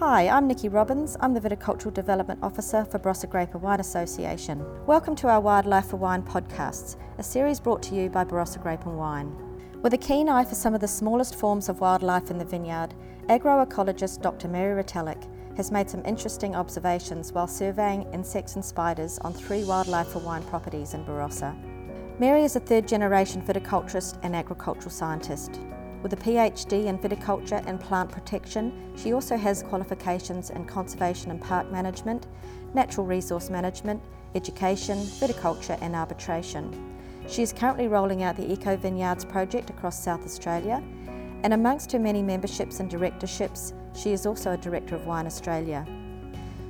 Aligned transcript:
Hi, 0.00 0.30
I'm 0.30 0.48
Nikki 0.48 0.70
Robbins. 0.70 1.18
I'm 1.20 1.34
the 1.34 1.42
Viticultural 1.42 1.92
Development 1.92 2.40
Officer 2.42 2.86
for 2.86 2.98
Barossa 2.98 3.28
Grape 3.28 3.52
and 3.52 3.60
Wine 3.60 3.80
Association. 3.80 4.64
Welcome 4.86 5.14
to 5.16 5.28
our 5.28 5.42
Wildlife 5.42 5.90
for 5.90 5.98
Wine 5.98 6.22
podcasts, 6.22 6.96
a 7.18 7.22
series 7.22 7.60
brought 7.60 7.82
to 7.82 7.94
you 7.94 8.08
by 8.08 8.24
Barossa 8.24 8.62
Grape 8.62 8.86
and 8.86 8.96
Wine. 8.96 9.36
With 9.82 9.92
a 9.92 9.98
keen 9.98 10.30
eye 10.30 10.46
for 10.46 10.54
some 10.54 10.74
of 10.74 10.80
the 10.80 10.88
smallest 10.88 11.34
forms 11.34 11.68
of 11.68 11.80
wildlife 11.80 12.30
in 12.30 12.38
the 12.38 12.46
vineyard, 12.46 12.94
agroecologist 13.28 14.22
Dr. 14.22 14.48
Mary 14.48 14.82
Retallack 14.82 15.28
has 15.58 15.70
made 15.70 15.90
some 15.90 16.02
interesting 16.06 16.56
observations 16.56 17.34
while 17.34 17.46
surveying 17.46 18.10
insects 18.14 18.54
and 18.54 18.64
spiders 18.64 19.18
on 19.18 19.34
three 19.34 19.64
Wildlife 19.64 20.08
for 20.08 20.20
Wine 20.20 20.44
properties 20.44 20.94
in 20.94 21.04
Barossa. 21.04 21.54
Mary 22.18 22.44
is 22.44 22.56
a 22.56 22.60
third 22.60 22.88
generation 22.88 23.42
viticulturist 23.42 24.18
and 24.22 24.34
agricultural 24.34 24.90
scientist. 24.90 25.60
With 26.02 26.14
a 26.14 26.16
PhD 26.16 26.86
in 26.86 26.98
viticulture 26.98 27.62
and 27.66 27.78
plant 27.78 28.10
protection, 28.10 28.92
she 28.96 29.12
also 29.12 29.36
has 29.36 29.62
qualifications 29.62 30.48
in 30.48 30.64
conservation 30.64 31.30
and 31.30 31.40
park 31.40 31.70
management, 31.70 32.26
natural 32.72 33.04
resource 33.04 33.50
management, 33.50 34.02
education, 34.34 34.98
viticulture 34.98 35.78
and 35.82 35.94
arbitration. 35.94 36.96
She 37.28 37.42
is 37.42 37.52
currently 37.52 37.86
rolling 37.86 38.22
out 38.22 38.36
the 38.36 38.50
Eco 38.50 38.76
Vineyards 38.76 39.24
project 39.26 39.68
across 39.68 40.02
South 40.02 40.24
Australia, 40.24 40.82
and 41.42 41.52
amongst 41.52 41.92
her 41.92 41.98
many 41.98 42.22
memberships 42.22 42.80
and 42.80 42.90
directorships, 42.90 43.74
she 43.94 44.12
is 44.12 44.24
also 44.24 44.52
a 44.52 44.56
director 44.56 44.94
of 44.94 45.06
Wine 45.06 45.26
Australia. 45.26 45.86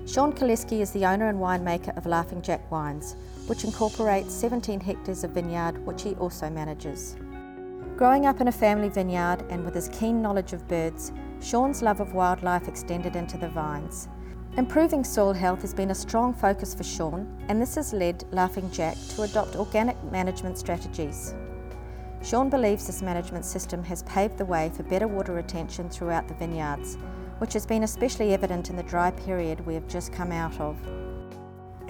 Sean 0.07 0.33
Kalleske 0.33 0.81
is 0.81 0.91
the 0.91 1.05
owner 1.05 1.29
and 1.29 1.39
winemaker 1.39 1.97
of 1.97 2.07
Laughing 2.07 2.43
Jack 2.43 2.69
Wines, 2.71 3.15
which 3.47 3.63
incorporates 3.63 4.35
17 4.35 4.81
hectares 4.81 5.23
of 5.23 5.31
vineyard, 5.31 5.79
which 5.87 6.03
he 6.03 6.15
also 6.15 6.51
manages. 6.51 7.17
Growing 8.01 8.25
up 8.25 8.41
in 8.41 8.49
a 8.49 8.53
family 8.53 8.89
vineyard 8.89 9.45
and 9.51 9.63
with 9.63 9.75
his 9.75 9.91
keen 9.91 10.23
knowledge 10.23 10.55
of 10.55 10.67
birds, 10.69 11.13
Sean's 11.43 11.83
love 11.83 12.01
of 12.01 12.15
wildlife 12.15 12.67
extended 12.67 13.15
into 13.15 13.37
the 13.37 13.51
vines. 13.51 14.09
Improving 14.57 15.05
soil 15.05 15.35
health 15.35 15.61
has 15.61 15.75
been 15.75 15.91
a 15.91 15.95
strong 15.95 16.33
focus 16.33 16.75
for 16.75 16.83
Sean, 16.83 17.29
and 17.49 17.61
this 17.61 17.75
has 17.75 17.93
led 17.93 18.25
Laughing 18.33 18.71
Jack 18.71 18.97
to 19.11 19.25
adopt 19.25 19.55
organic 19.55 20.03
management 20.05 20.57
strategies. 20.57 21.35
Sean 22.23 22.49
believes 22.49 22.87
this 22.87 23.03
management 23.03 23.45
system 23.45 23.85
has 23.85 24.03
paved 24.05 24.39
the 24.39 24.47
way 24.47 24.71
for 24.75 24.83
better 24.85 25.07
water 25.07 25.35
retention 25.35 25.91
throughout 25.91 26.27
the 26.27 26.33
vineyards, 26.33 26.97
which 27.37 27.53
has 27.53 27.67
been 27.67 27.83
especially 27.83 28.33
evident 28.33 28.71
in 28.71 28.77
the 28.77 28.83
dry 28.83 29.11
period 29.11 29.67
we 29.67 29.75
have 29.75 29.87
just 29.89 30.11
come 30.11 30.33
out 30.33 30.59
of. 30.59 30.75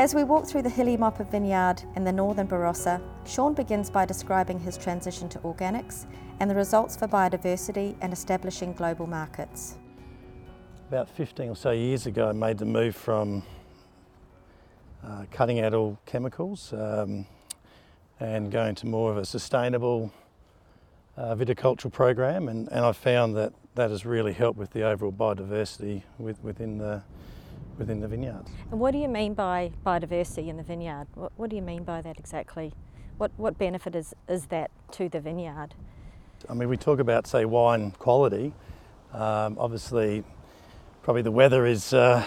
As 0.00 0.14
we 0.14 0.24
walk 0.24 0.46
through 0.46 0.62
the 0.62 0.70
hilly 0.70 0.96
Moppa 0.96 1.30
vineyard 1.30 1.82
in 1.94 2.04
the 2.04 2.10
northern 2.10 2.48
Barossa, 2.48 3.02
Sean 3.26 3.52
begins 3.52 3.90
by 3.90 4.06
describing 4.06 4.58
his 4.58 4.78
transition 4.78 5.28
to 5.28 5.38
organics 5.40 6.06
and 6.40 6.50
the 6.50 6.54
results 6.54 6.96
for 6.96 7.06
biodiversity 7.06 7.94
and 8.00 8.10
establishing 8.10 8.72
global 8.72 9.06
markets. 9.06 9.76
About 10.88 11.10
15 11.10 11.50
or 11.50 11.54
so 11.54 11.72
years 11.72 12.06
ago, 12.06 12.30
I 12.30 12.32
made 12.32 12.56
the 12.56 12.64
move 12.64 12.96
from 12.96 13.42
uh, 15.04 15.26
cutting 15.30 15.60
out 15.60 15.74
all 15.74 15.98
chemicals 16.06 16.72
um, 16.72 17.26
and 18.20 18.50
going 18.50 18.76
to 18.76 18.86
more 18.86 19.10
of 19.10 19.18
a 19.18 19.26
sustainable 19.26 20.10
uh, 21.18 21.34
viticultural 21.34 21.92
program, 21.92 22.48
and, 22.48 22.68
and 22.72 22.86
I 22.86 22.92
found 22.92 23.36
that 23.36 23.52
that 23.74 23.90
has 23.90 24.06
really 24.06 24.32
helped 24.32 24.58
with 24.58 24.70
the 24.70 24.82
overall 24.82 25.12
biodiversity 25.12 26.04
with, 26.18 26.42
within 26.42 26.78
the 26.78 27.02
within 27.78 28.00
the 28.00 28.08
vineyard. 28.08 28.44
And 28.70 28.80
what 28.80 28.92
do 28.92 28.98
you 28.98 29.08
mean 29.08 29.34
by 29.34 29.72
biodiversity 29.86 30.48
in 30.48 30.56
the 30.56 30.62
vineyard? 30.62 31.06
What, 31.14 31.32
what 31.36 31.50
do 31.50 31.56
you 31.56 31.62
mean 31.62 31.84
by 31.84 32.02
that 32.02 32.18
exactly? 32.18 32.72
What, 33.18 33.30
what 33.36 33.58
benefit 33.58 33.94
is, 33.94 34.14
is 34.28 34.46
that 34.46 34.70
to 34.92 35.08
the 35.08 35.20
vineyard? 35.20 35.74
I 36.48 36.54
mean, 36.54 36.68
we 36.68 36.76
talk 36.76 37.00
about, 37.00 37.26
say, 37.26 37.44
wine 37.44 37.90
quality. 37.92 38.54
Um, 39.12 39.56
obviously, 39.58 40.24
probably 41.02 41.22
the 41.22 41.30
weather 41.30 41.66
is 41.66 41.92
uh, 41.92 42.24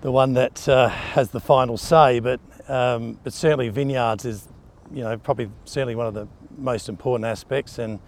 the 0.00 0.12
one 0.12 0.34
that 0.34 0.68
uh, 0.68 0.88
has 0.88 1.30
the 1.30 1.40
final 1.40 1.76
say, 1.78 2.20
but, 2.20 2.40
um, 2.68 3.18
but 3.24 3.32
certainly 3.32 3.68
vineyards 3.68 4.24
is, 4.24 4.48
you 4.92 5.02
know, 5.02 5.16
probably 5.16 5.50
certainly 5.64 5.94
one 5.94 6.06
of 6.06 6.14
the 6.14 6.28
most 6.56 6.88
important 6.88 7.24
aspects. 7.24 7.78
And 7.78 8.00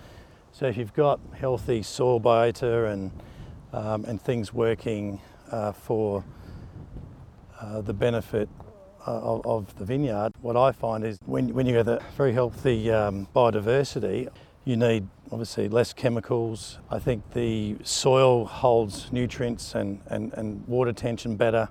so 0.53 0.67
if 0.67 0.77
you've 0.77 0.95
got 0.95 1.21
healthy 1.35 1.83
soil 1.83 2.21
biota 2.21 2.93
and, 2.93 3.11
um, 3.73 4.05
and 4.05 4.21
things 4.21 4.53
working 4.53 5.21
uh, 5.51 5.73
for 5.73 6.25
uh, 7.61 7.81
the 7.81 7.93
benefit 7.93 8.49
uh, 9.07 9.19
of, 9.21 9.47
of, 9.47 9.79
the 9.79 9.85
vineyard, 9.85 10.33
what 10.41 10.57
I 10.57 10.73
find 10.73 11.05
is 11.05 11.19
when, 11.27 11.55
when 11.55 11.67
you 11.67 11.77
have 11.77 11.89
a 11.89 12.03
very 12.17 12.33
healthy 12.33 12.91
um, 12.91 13.27
biodiversity, 13.35 14.29
you 14.65 14.77
need 14.77 15.07
obviously 15.33 15.69
less 15.69 15.93
chemicals. 15.93 16.79
I 16.91 16.99
think 16.99 17.33
the 17.33 17.77
soil 17.83 18.45
holds 18.45 19.11
nutrients 19.13 19.75
and, 19.75 20.01
and, 20.07 20.33
and 20.35 20.67
water 20.67 20.93
tension 20.93 21.37
better. 21.37 21.69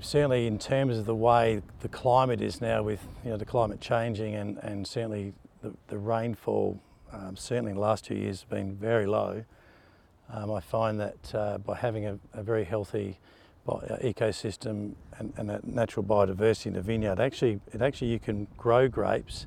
Certainly 0.00 0.46
in 0.46 0.58
terms 0.58 0.96
of 0.96 1.06
the 1.06 1.14
way 1.14 1.62
the 1.80 1.88
climate 1.88 2.40
is 2.40 2.60
now 2.60 2.82
with 2.82 3.06
you 3.24 3.30
know, 3.30 3.36
the 3.36 3.44
climate 3.44 3.80
changing 3.80 4.34
and, 4.34 4.58
and 4.58 4.86
certainly 4.86 5.32
the, 5.62 5.72
the 5.88 5.98
rainfall 5.98 6.80
um, 7.12 7.36
certainly 7.36 7.70
in 7.70 7.76
the 7.76 7.82
last 7.82 8.04
two 8.04 8.14
years 8.14 8.40
has 8.40 8.44
been 8.44 8.74
very 8.76 9.06
low. 9.06 9.44
Um, 10.32 10.52
I 10.52 10.60
find 10.60 11.00
that 11.00 11.34
uh, 11.34 11.58
by 11.58 11.76
having 11.76 12.06
a, 12.06 12.18
a 12.32 12.42
very 12.42 12.64
healthy 12.64 13.18
uh, 13.78 13.96
ecosystem 13.98 14.94
and, 15.18 15.32
and 15.36 15.48
that 15.48 15.66
natural 15.66 16.04
biodiversity 16.04 16.66
in 16.66 16.72
the 16.74 16.82
vineyard, 16.82 17.20
actually, 17.20 17.60
it 17.72 17.82
actually 17.82 18.08
you 18.08 18.18
can 18.18 18.46
grow 18.56 18.88
grapes 18.88 19.46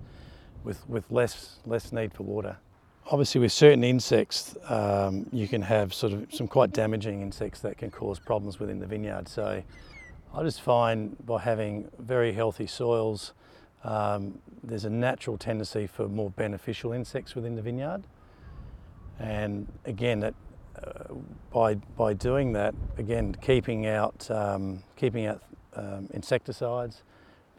with, 0.63 0.87
with 0.89 1.09
less, 1.11 1.57
less 1.65 1.91
need 1.91 2.13
for 2.13 2.23
water. 2.23 2.57
Obviously, 3.07 3.41
with 3.41 3.51
certain 3.51 3.83
insects, 3.83 4.55
um, 4.69 5.25
you 5.33 5.47
can 5.47 5.61
have 5.61 5.93
sort 5.93 6.13
of 6.13 6.33
some 6.33 6.47
quite 6.47 6.71
damaging 6.71 7.21
insects 7.21 7.59
that 7.59 7.77
can 7.77 7.91
cause 7.91 8.17
problems 8.17 8.59
within 8.59 8.79
the 8.79 8.87
vineyard. 8.87 9.27
So, 9.27 9.61
I 10.35 10.41
just 10.41 10.61
find 10.61 11.15
by 11.25 11.39
having 11.39 11.91
very 11.99 12.33
healthy 12.33 12.65
soils, 12.65 13.33
um, 13.83 14.39
there's 14.63 14.85
a 14.85 14.89
natural 14.89 15.37
tendency 15.37 15.85
for 15.85 16.07
more 16.07 16.31
beneficial 16.31 16.91
insects 16.93 17.35
within 17.35 17.55
the 17.55 17.61
vineyard. 17.61 18.03
And 19.19 19.67
again, 19.85 20.21
that 20.21 20.33
by 21.51 21.75
by 21.75 22.13
doing 22.13 22.53
that, 22.53 22.73
again, 22.97 23.35
keeping 23.41 23.87
out 23.87 24.29
um, 24.29 24.83
keeping 24.95 25.25
out 25.25 25.41
um, 25.75 26.07
insecticides, 26.13 27.03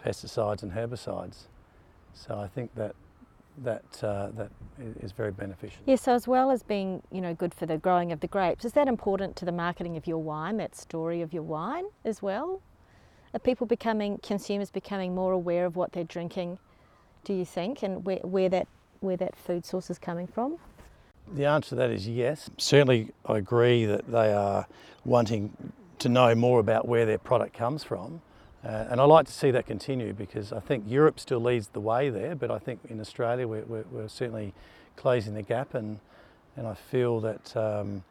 pesticides, 0.04 0.62
and 0.62 0.72
herbicides. 0.72 1.46
So 2.12 2.38
I 2.38 2.48
think 2.48 2.74
that 2.74 2.94
that 3.58 4.02
uh, 4.02 4.28
that 4.36 4.50
is 5.00 5.12
very 5.12 5.30
beneficial. 5.30 5.82
Yes. 5.86 6.02
So 6.02 6.12
as 6.12 6.26
well 6.26 6.50
as 6.50 6.62
being 6.62 7.02
you 7.10 7.20
know 7.20 7.34
good 7.34 7.54
for 7.54 7.66
the 7.66 7.78
growing 7.78 8.12
of 8.12 8.20
the 8.20 8.28
grapes, 8.28 8.64
is 8.64 8.72
that 8.72 8.88
important 8.88 9.36
to 9.36 9.44
the 9.44 9.52
marketing 9.52 9.96
of 9.96 10.06
your 10.06 10.18
wine? 10.18 10.56
That 10.56 10.74
story 10.76 11.20
of 11.20 11.32
your 11.32 11.42
wine 11.42 11.84
as 12.04 12.22
well. 12.22 12.60
Are 13.32 13.40
people 13.40 13.66
becoming 13.66 14.18
consumers 14.18 14.70
becoming 14.70 15.14
more 15.14 15.32
aware 15.32 15.66
of 15.66 15.74
what 15.74 15.92
they're 15.92 16.04
drinking? 16.04 16.58
Do 17.24 17.34
you 17.34 17.44
think, 17.44 17.82
and 17.82 18.04
where, 18.04 18.18
where 18.18 18.48
that 18.48 18.68
where 19.00 19.16
that 19.16 19.36
food 19.36 19.64
source 19.64 19.90
is 19.90 19.98
coming 19.98 20.26
from? 20.26 20.58
The 21.32 21.46
answer 21.46 21.70
to 21.70 21.74
that 21.76 21.90
is 21.90 22.06
yes. 22.06 22.50
Certainly, 22.58 23.12
I 23.26 23.38
agree 23.38 23.86
that 23.86 24.10
they 24.10 24.32
are 24.32 24.66
wanting 25.04 25.72
to 25.98 26.08
know 26.08 26.34
more 26.34 26.60
about 26.60 26.86
where 26.86 27.06
their 27.06 27.18
product 27.18 27.54
comes 27.54 27.82
from. 27.84 28.20
Uh, 28.64 28.86
and 28.90 29.00
I 29.00 29.04
like 29.04 29.26
to 29.26 29.32
see 29.32 29.50
that 29.50 29.66
continue 29.66 30.14
because 30.14 30.52
I 30.52 30.60
think 30.60 30.84
Europe 30.86 31.20
still 31.20 31.40
leads 31.40 31.68
the 31.68 31.80
way 31.80 32.08
there, 32.08 32.34
but 32.34 32.50
I 32.50 32.58
think 32.58 32.80
in 32.88 32.98
Australia 33.00 33.46
we're, 33.46 33.64
we're, 33.64 33.84
we're 33.90 34.08
certainly 34.08 34.54
closing 34.96 35.34
the 35.34 35.42
gap, 35.42 35.74
and, 35.74 35.98
and 36.56 36.66
I 36.66 36.74
feel 36.74 37.20
that 37.20 37.54
um, 37.56 38.04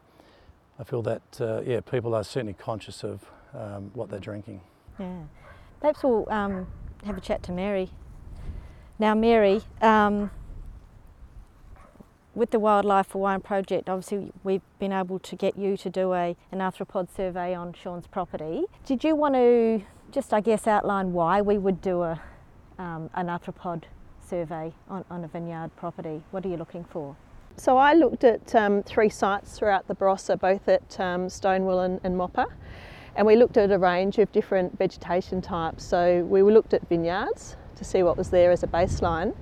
I 0.78 0.84
feel 0.84 1.02
that 1.02 1.40
uh, 1.40 1.62
yeah, 1.64 1.80
people 1.80 2.14
are 2.14 2.24
certainly 2.24 2.54
conscious 2.54 3.02
of 3.04 3.24
um, 3.52 3.90
what 3.94 4.10
they're 4.10 4.20
drinking. 4.20 4.60
Yeah, 4.98 5.22
perhaps 5.80 6.02
we'll 6.02 6.30
um, 6.30 6.68
have 7.04 7.16
a 7.16 7.20
chat 7.20 7.42
to 7.44 7.52
Mary. 7.52 7.90
Now, 8.98 9.14
Mary, 9.14 9.62
um, 9.80 10.30
with 12.34 12.50
the 12.50 12.58
Wildlife 12.58 13.08
for 13.08 13.20
Wine 13.20 13.40
project, 13.40 13.88
obviously 13.88 14.32
we've 14.42 14.62
been 14.78 14.92
able 14.92 15.18
to 15.20 15.36
get 15.36 15.56
you 15.56 15.76
to 15.76 15.90
do 15.90 16.12
a, 16.14 16.36
an 16.52 16.58
arthropod 16.58 17.08
survey 17.14 17.54
on 17.54 17.72
Sean's 17.72 18.06
property. 18.06 18.64
Did 18.84 19.04
you 19.04 19.14
want 19.14 19.34
to 19.34 19.82
just, 20.10 20.32
I 20.32 20.40
guess, 20.40 20.66
outline 20.66 21.12
why 21.12 21.40
we 21.40 21.58
would 21.58 21.80
do 21.80 22.02
a, 22.02 22.20
um, 22.78 23.10
an 23.14 23.26
arthropod 23.26 23.84
survey 24.28 24.72
on, 24.88 25.04
on 25.10 25.24
a 25.24 25.28
vineyard 25.28 25.70
property? 25.76 26.22
What 26.30 26.44
are 26.44 26.48
you 26.48 26.56
looking 26.56 26.84
for? 26.84 27.16
So 27.56 27.78
I 27.78 27.94
looked 27.94 28.24
at 28.24 28.52
um, 28.54 28.82
three 28.82 29.08
sites 29.08 29.56
throughout 29.56 29.86
the 29.86 29.94
Barossa, 29.94 30.38
both 30.38 30.68
at 30.68 30.98
um, 30.98 31.28
and, 31.42 32.00
and 32.02 32.16
Moppa, 32.16 32.46
and 33.14 33.24
we 33.24 33.36
looked 33.36 33.56
at 33.56 33.70
a 33.70 33.78
range 33.78 34.18
of 34.18 34.30
different 34.32 34.76
vegetation 34.76 35.40
types. 35.40 35.84
So 35.84 36.24
we 36.24 36.42
looked 36.42 36.74
at 36.74 36.88
vineyards 36.88 37.56
to 37.76 37.84
see 37.84 38.02
what 38.02 38.16
was 38.16 38.30
there 38.30 38.50
as 38.50 38.64
a 38.64 38.66
baseline, 38.66 39.34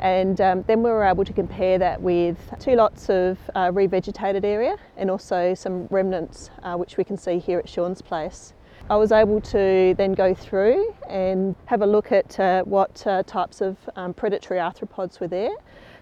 and 0.00 0.40
um, 0.40 0.64
then 0.66 0.82
we 0.82 0.90
were 0.90 1.04
able 1.04 1.24
to 1.24 1.32
compare 1.32 1.78
that 1.78 2.00
with 2.00 2.36
two 2.58 2.74
lots 2.74 3.08
of 3.08 3.38
uh, 3.54 3.70
revegetated 3.70 4.44
area 4.44 4.76
and 4.96 5.10
also 5.10 5.54
some 5.54 5.86
remnants 5.90 6.50
uh, 6.62 6.76
which 6.76 6.96
we 6.96 7.04
can 7.04 7.16
see 7.16 7.38
here 7.38 7.58
at 7.58 7.68
Sean's 7.68 8.02
place. 8.02 8.54
I 8.90 8.96
was 8.96 9.12
able 9.12 9.40
to 9.40 9.94
then 9.96 10.12
go 10.12 10.34
through 10.34 10.94
and 11.08 11.54
have 11.66 11.82
a 11.82 11.86
look 11.86 12.10
at 12.10 12.38
uh, 12.40 12.62
what 12.64 13.06
uh, 13.06 13.22
types 13.22 13.60
of 13.60 13.76
um, 13.94 14.12
predatory 14.12 14.58
arthropods 14.58 15.20
were 15.20 15.28
there. 15.28 15.54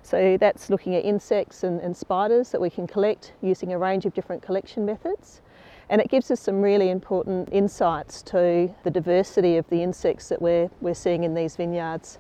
So 0.03 0.39
that's 0.39 0.71
looking 0.71 0.95
at 0.95 1.05
insects 1.05 1.63
and, 1.63 1.81
and 1.81 1.95
spiders 1.95 2.51
that 2.53 2.61
we 2.61 2.71
can 2.71 2.87
collect 2.87 3.35
using 3.43 3.73
a 3.75 3.79
range 3.79 4.07
of 4.07 4.15
different 4.15 4.43
collection 4.43 4.87
methods. 4.87 5.43
And 5.91 6.01
it 6.01 6.09
gives 6.09 6.31
us 6.31 6.41
some 6.41 6.63
really 6.63 6.91
important 6.91 7.49
insights 7.53 8.23
to 8.23 8.75
the 8.83 8.91
diversity 8.91 9.57
of 9.57 9.69
the 9.69 9.83
insects 9.83 10.29
that 10.29 10.41
we're, 10.41 10.71
we're 10.81 10.95
seeing 10.95 11.25
in 11.25 11.35
these 11.35 11.57
vineyards. 11.57 12.19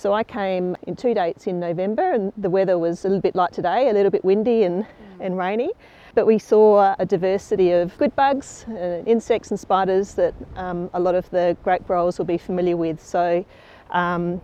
So 0.00 0.14
I 0.14 0.24
came 0.24 0.78
in 0.86 0.96
two 0.96 1.12
dates 1.12 1.46
in 1.46 1.60
November, 1.60 2.12
and 2.12 2.32
the 2.38 2.48
weather 2.48 2.78
was 2.78 3.04
a 3.04 3.08
little 3.08 3.20
bit 3.20 3.34
like 3.34 3.50
today, 3.50 3.90
a 3.90 3.92
little 3.92 4.10
bit 4.10 4.24
windy 4.24 4.62
and, 4.62 4.86
and 5.20 5.36
rainy. 5.36 5.72
But 6.14 6.24
we 6.24 6.38
saw 6.38 6.96
a 6.98 7.04
diversity 7.04 7.72
of 7.72 7.94
good 7.98 8.16
bugs, 8.16 8.64
uh, 8.70 9.02
insects, 9.04 9.50
and 9.50 9.60
spiders 9.60 10.14
that 10.14 10.32
um, 10.56 10.88
a 10.94 11.00
lot 11.00 11.14
of 11.14 11.28
the 11.28 11.54
grape 11.64 11.86
growers 11.86 12.16
will 12.16 12.24
be 12.24 12.38
familiar 12.38 12.78
with. 12.78 12.98
So, 12.98 13.44
um, 13.90 14.40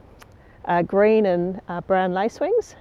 uh, 0.67 0.82
green 0.82 1.25
and 1.25 1.59
uh, 1.69 1.81
brown 1.81 2.12
lacewings, 2.12 2.75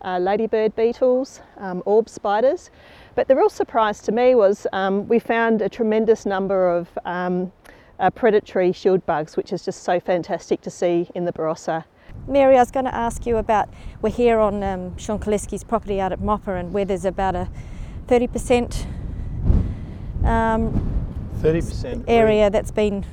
uh, 0.00 0.18
ladybird 0.18 0.74
beetles, 0.74 1.42
um, 1.58 1.82
orb 1.84 2.08
spiders. 2.08 2.70
But 3.14 3.28
the 3.28 3.36
real 3.36 3.50
surprise 3.50 4.00
to 4.04 4.10
me 4.10 4.34
was 4.34 4.66
um, 4.72 5.06
we 5.06 5.18
found 5.18 5.60
a 5.60 5.68
tremendous 5.68 6.24
number 6.24 6.70
of 6.70 6.88
um, 7.04 7.52
uh, 8.00 8.08
predatory 8.08 8.72
shield 8.72 9.04
bugs, 9.04 9.36
which 9.36 9.52
is 9.52 9.66
just 9.66 9.82
so 9.82 10.00
fantastic 10.00 10.62
to 10.62 10.70
see 10.70 11.10
in 11.14 11.26
the 11.26 11.32
Barossa. 11.34 11.84
Mary, 12.26 12.56
I 12.56 12.60
was 12.60 12.70
going 12.70 12.84
to 12.84 12.94
ask 12.94 13.26
you 13.26 13.36
about 13.36 13.68
we're 14.00 14.10
here 14.10 14.38
on 14.38 14.62
um, 14.62 14.96
Sean 14.96 15.18
Kalleske's 15.18 15.64
property 15.64 16.00
out 16.00 16.12
at 16.12 16.20
Moppa, 16.20 16.58
and 16.58 16.72
where 16.72 16.84
there's 16.84 17.04
about 17.04 17.34
a 17.34 17.48
30% 18.06 18.86
um, 20.24 20.88
30% 21.38 22.04
area 22.06 22.48
that's 22.48 22.70
been 22.70 23.04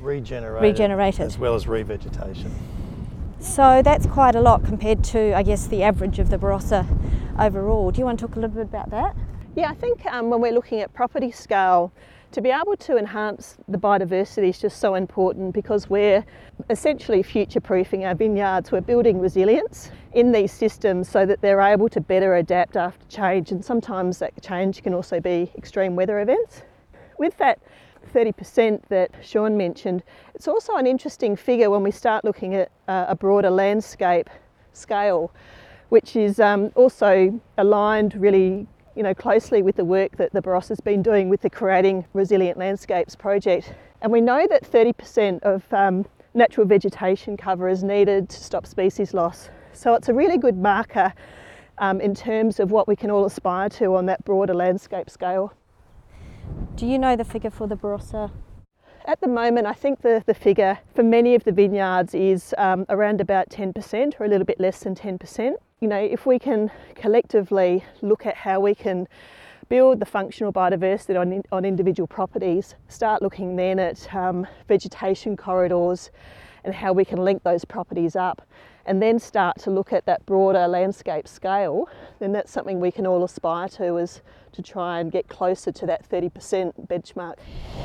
regenerated, 0.00 0.62
regenerated. 0.62 1.26
as 1.26 1.38
well 1.38 1.54
as 1.54 1.66
revegetation. 1.66 2.50
So 3.40 3.82
that's 3.82 4.06
quite 4.06 4.34
a 4.34 4.40
lot 4.40 4.64
compared 4.64 5.04
to, 5.04 5.36
I 5.36 5.42
guess, 5.42 5.66
the 5.66 5.82
average 5.82 6.18
of 6.18 6.30
the 6.30 6.38
Barossa 6.38 6.86
overall. 7.38 7.90
Do 7.90 7.98
you 7.98 8.06
want 8.06 8.18
to 8.18 8.26
talk 8.26 8.36
a 8.36 8.40
little 8.40 8.56
bit 8.56 8.62
about 8.64 8.88
that? 8.90 9.14
Yeah, 9.54 9.70
I 9.70 9.74
think 9.74 10.06
um, 10.06 10.30
when 10.30 10.40
we're 10.40 10.52
looking 10.52 10.80
at 10.80 10.94
property 10.94 11.30
scale, 11.30 11.92
to 12.32 12.40
be 12.40 12.50
able 12.50 12.76
to 12.76 12.96
enhance 12.96 13.56
the 13.68 13.78
biodiversity 13.78 14.48
is 14.48 14.58
just 14.58 14.78
so 14.78 14.94
important 14.94 15.54
because 15.54 15.88
we're 15.88 16.24
essentially 16.70 17.22
future 17.22 17.60
proofing 17.60 18.04
our 18.04 18.14
vineyards. 18.14 18.72
We're 18.72 18.80
building 18.80 19.20
resilience 19.20 19.90
in 20.12 20.32
these 20.32 20.52
systems 20.52 21.08
so 21.08 21.24
that 21.26 21.40
they're 21.40 21.60
able 21.60 21.88
to 21.90 22.00
better 22.00 22.36
adapt 22.36 22.76
after 22.76 23.04
change, 23.06 23.52
and 23.52 23.64
sometimes 23.64 24.18
that 24.18 24.40
change 24.42 24.82
can 24.82 24.94
also 24.94 25.20
be 25.20 25.50
extreme 25.56 25.96
weather 25.96 26.20
events. 26.20 26.62
With 27.18 27.36
that 27.38 27.58
30% 28.12 28.82
that 28.88 29.10
Sean 29.22 29.56
mentioned, 29.56 30.02
it's 30.34 30.48
also 30.48 30.76
an 30.76 30.86
interesting 30.86 31.36
figure 31.36 31.70
when 31.70 31.82
we 31.82 31.90
start 31.90 32.24
looking 32.24 32.54
at 32.54 32.70
uh, 32.88 33.06
a 33.08 33.16
broader 33.16 33.50
landscape 33.50 34.28
scale, 34.72 35.32
which 35.88 36.16
is 36.16 36.40
um, 36.40 36.72
also 36.74 37.40
aligned 37.58 38.14
really 38.14 38.66
you 38.96 39.02
know, 39.02 39.14
closely 39.14 39.60
with 39.60 39.76
the 39.76 39.84
work 39.84 40.16
that 40.16 40.32
the 40.32 40.40
Barossa 40.40 40.70
has 40.70 40.80
been 40.80 41.02
doing 41.02 41.28
with 41.28 41.42
the 41.42 41.50
Creating 41.50 42.06
Resilient 42.14 42.58
Landscapes 42.58 43.14
project. 43.14 43.74
And 44.00 44.10
we 44.10 44.22
know 44.22 44.46
that 44.48 44.68
30% 44.68 45.42
of 45.42 45.62
um, 45.72 46.06
natural 46.32 46.66
vegetation 46.66 47.36
cover 47.36 47.68
is 47.68 47.84
needed 47.84 48.30
to 48.30 48.42
stop 48.42 48.66
species 48.66 49.12
loss. 49.12 49.50
So 49.74 49.94
it's 49.94 50.08
a 50.08 50.14
really 50.14 50.38
good 50.38 50.56
marker 50.56 51.12
um, 51.76 52.00
in 52.00 52.14
terms 52.14 52.58
of 52.58 52.70
what 52.70 52.88
we 52.88 52.96
can 52.96 53.10
all 53.10 53.26
aspire 53.26 53.68
to 53.68 53.94
on 53.94 54.06
that 54.06 54.24
broader 54.24 54.54
landscape 54.54 55.10
scale. 55.10 55.52
Do 56.74 56.86
you 56.86 56.98
know 56.98 57.16
the 57.16 57.24
figure 57.24 57.50
for 57.50 57.66
the 57.66 57.76
Barossa? 57.76 58.30
At 59.04 59.20
the 59.20 59.28
moment, 59.28 59.66
I 59.66 59.74
think 59.74 60.00
the, 60.00 60.22
the 60.26 60.34
figure 60.34 60.78
for 60.94 61.02
many 61.02 61.34
of 61.34 61.44
the 61.44 61.52
vineyards 61.52 62.14
is 62.14 62.54
um, 62.56 62.86
around 62.88 63.20
about 63.20 63.50
10% 63.50 64.14
or 64.18 64.24
a 64.24 64.28
little 64.28 64.46
bit 64.46 64.58
less 64.58 64.80
than 64.80 64.94
10% 64.94 65.54
you 65.80 65.88
know, 65.88 65.98
if 65.98 66.24
we 66.24 66.38
can 66.38 66.70
collectively 66.94 67.84
look 68.00 68.24
at 68.24 68.34
how 68.34 68.60
we 68.60 68.74
can 68.74 69.06
build 69.68 70.00
the 70.00 70.06
functional 70.06 70.50
biodiversity 70.50 71.20
on, 71.20 71.42
on 71.52 71.64
individual 71.66 72.06
properties, 72.06 72.74
start 72.88 73.20
looking 73.20 73.56
then 73.56 73.78
at 73.78 74.14
um, 74.14 74.46
vegetation 74.68 75.36
corridors 75.36 76.10
and 76.64 76.74
how 76.74 76.94
we 76.94 77.04
can 77.04 77.18
link 77.18 77.42
those 77.42 77.64
properties 77.64 78.16
up, 78.16 78.40
and 78.86 79.02
then 79.02 79.18
start 79.18 79.58
to 79.60 79.70
look 79.70 79.92
at 79.92 80.06
that 80.06 80.24
broader 80.26 80.66
landscape 80.66 81.28
scale, 81.28 81.88
then 82.18 82.32
that's 82.32 82.50
something 82.50 82.80
we 82.80 82.90
can 82.90 83.06
all 83.06 83.24
aspire 83.24 83.68
to 83.68 83.96
is 83.96 84.22
to 84.56 84.62
try 84.62 85.00
and 85.00 85.12
get 85.12 85.28
closer 85.28 85.70
to 85.70 85.86
that 85.86 86.08
30% 86.08 86.88
benchmark. 86.88 87.34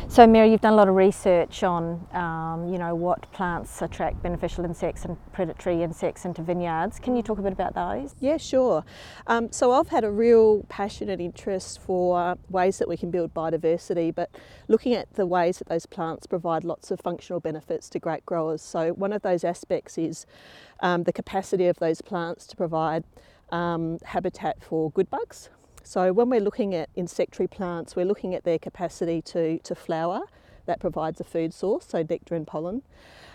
So, 0.08 0.26
Mary, 0.26 0.52
you've 0.52 0.62
done 0.62 0.74
a 0.74 0.78
lot 0.78 0.88
of 0.88 0.96
research 0.96 1.64
on, 1.64 2.08
um, 2.14 2.70
you 2.72 2.80
know, 2.80 2.96
what 2.96 3.30
plants 3.34 3.82
attract 3.82 4.24
beneficial 4.24 4.64
insects 4.64 5.04
and 5.04 5.18
predatory 5.34 5.84
insects 5.84 6.24
into 6.24 6.42
vineyards. 6.42 6.98
Can 6.98 7.16
you 7.16 7.22
talk 7.24 7.40
a 7.40 7.42
bit 7.42 7.52
about 7.52 7.76
those? 7.76 8.16
Yeah, 8.20 8.38
sure. 8.38 8.86
Um, 9.28 9.52
so, 9.52 9.74
I've 9.74 9.90
had 9.90 10.06
a 10.06 10.12
real 10.12 10.64
passion 10.70 11.10
and 11.10 11.22
interest 11.22 11.82
for 11.82 12.38
ways 12.50 12.78
that 12.78 12.88
we 12.88 12.96
can 12.96 13.12
build 13.12 13.34
biodiversity, 13.34 14.16
but 14.16 14.30
looking 14.70 14.94
at 14.94 15.14
the 15.16 15.26
ways 15.26 15.60
that 15.60 15.68
those 15.68 15.86
plants 15.86 16.26
provide 16.26 16.64
lots 16.64 16.90
of 16.90 17.02
functional 17.02 17.42
benefits 17.42 17.90
to 17.90 18.00
grape 18.00 18.26
growers. 18.26 18.62
So, 18.62 18.94
one 18.94 19.12
of 19.12 19.24
those 19.24 19.44
aspects 19.44 19.98
is 19.98 20.26
um, 20.82 20.91
the 20.98 21.14
capacity 21.14 21.68
of 21.68 21.80
those 21.80 22.02
plants 22.02 22.46
to 22.48 22.56
provide 22.56 23.04
um, 23.52 23.98
habitat 24.04 24.64
for 24.64 24.92
good 24.92 25.10
bugs, 25.10 25.50
so 25.84 26.14
when 26.14 26.30
we're 26.30 26.42
looking 26.42 26.76
at 26.76 26.90
insectary 26.96 27.48
plants, 27.48 27.96
we're 27.96 28.06
looking 28.06 28.36
at 28.36 28.44
their 28.44 28.60
capacity 28.60 29.22
to, 29.24 29.60
to 29.60 29.76
flower. 29.76 30.22
That 30.66 30.80
provides 30.80 31.20
a 31.20 31.24
food 31.24 31.54
source, 31.54 31.86
so 31.88 32.06
nectar 32.08 32.36
and 32.36 32.46
pollen. 32.46 32.84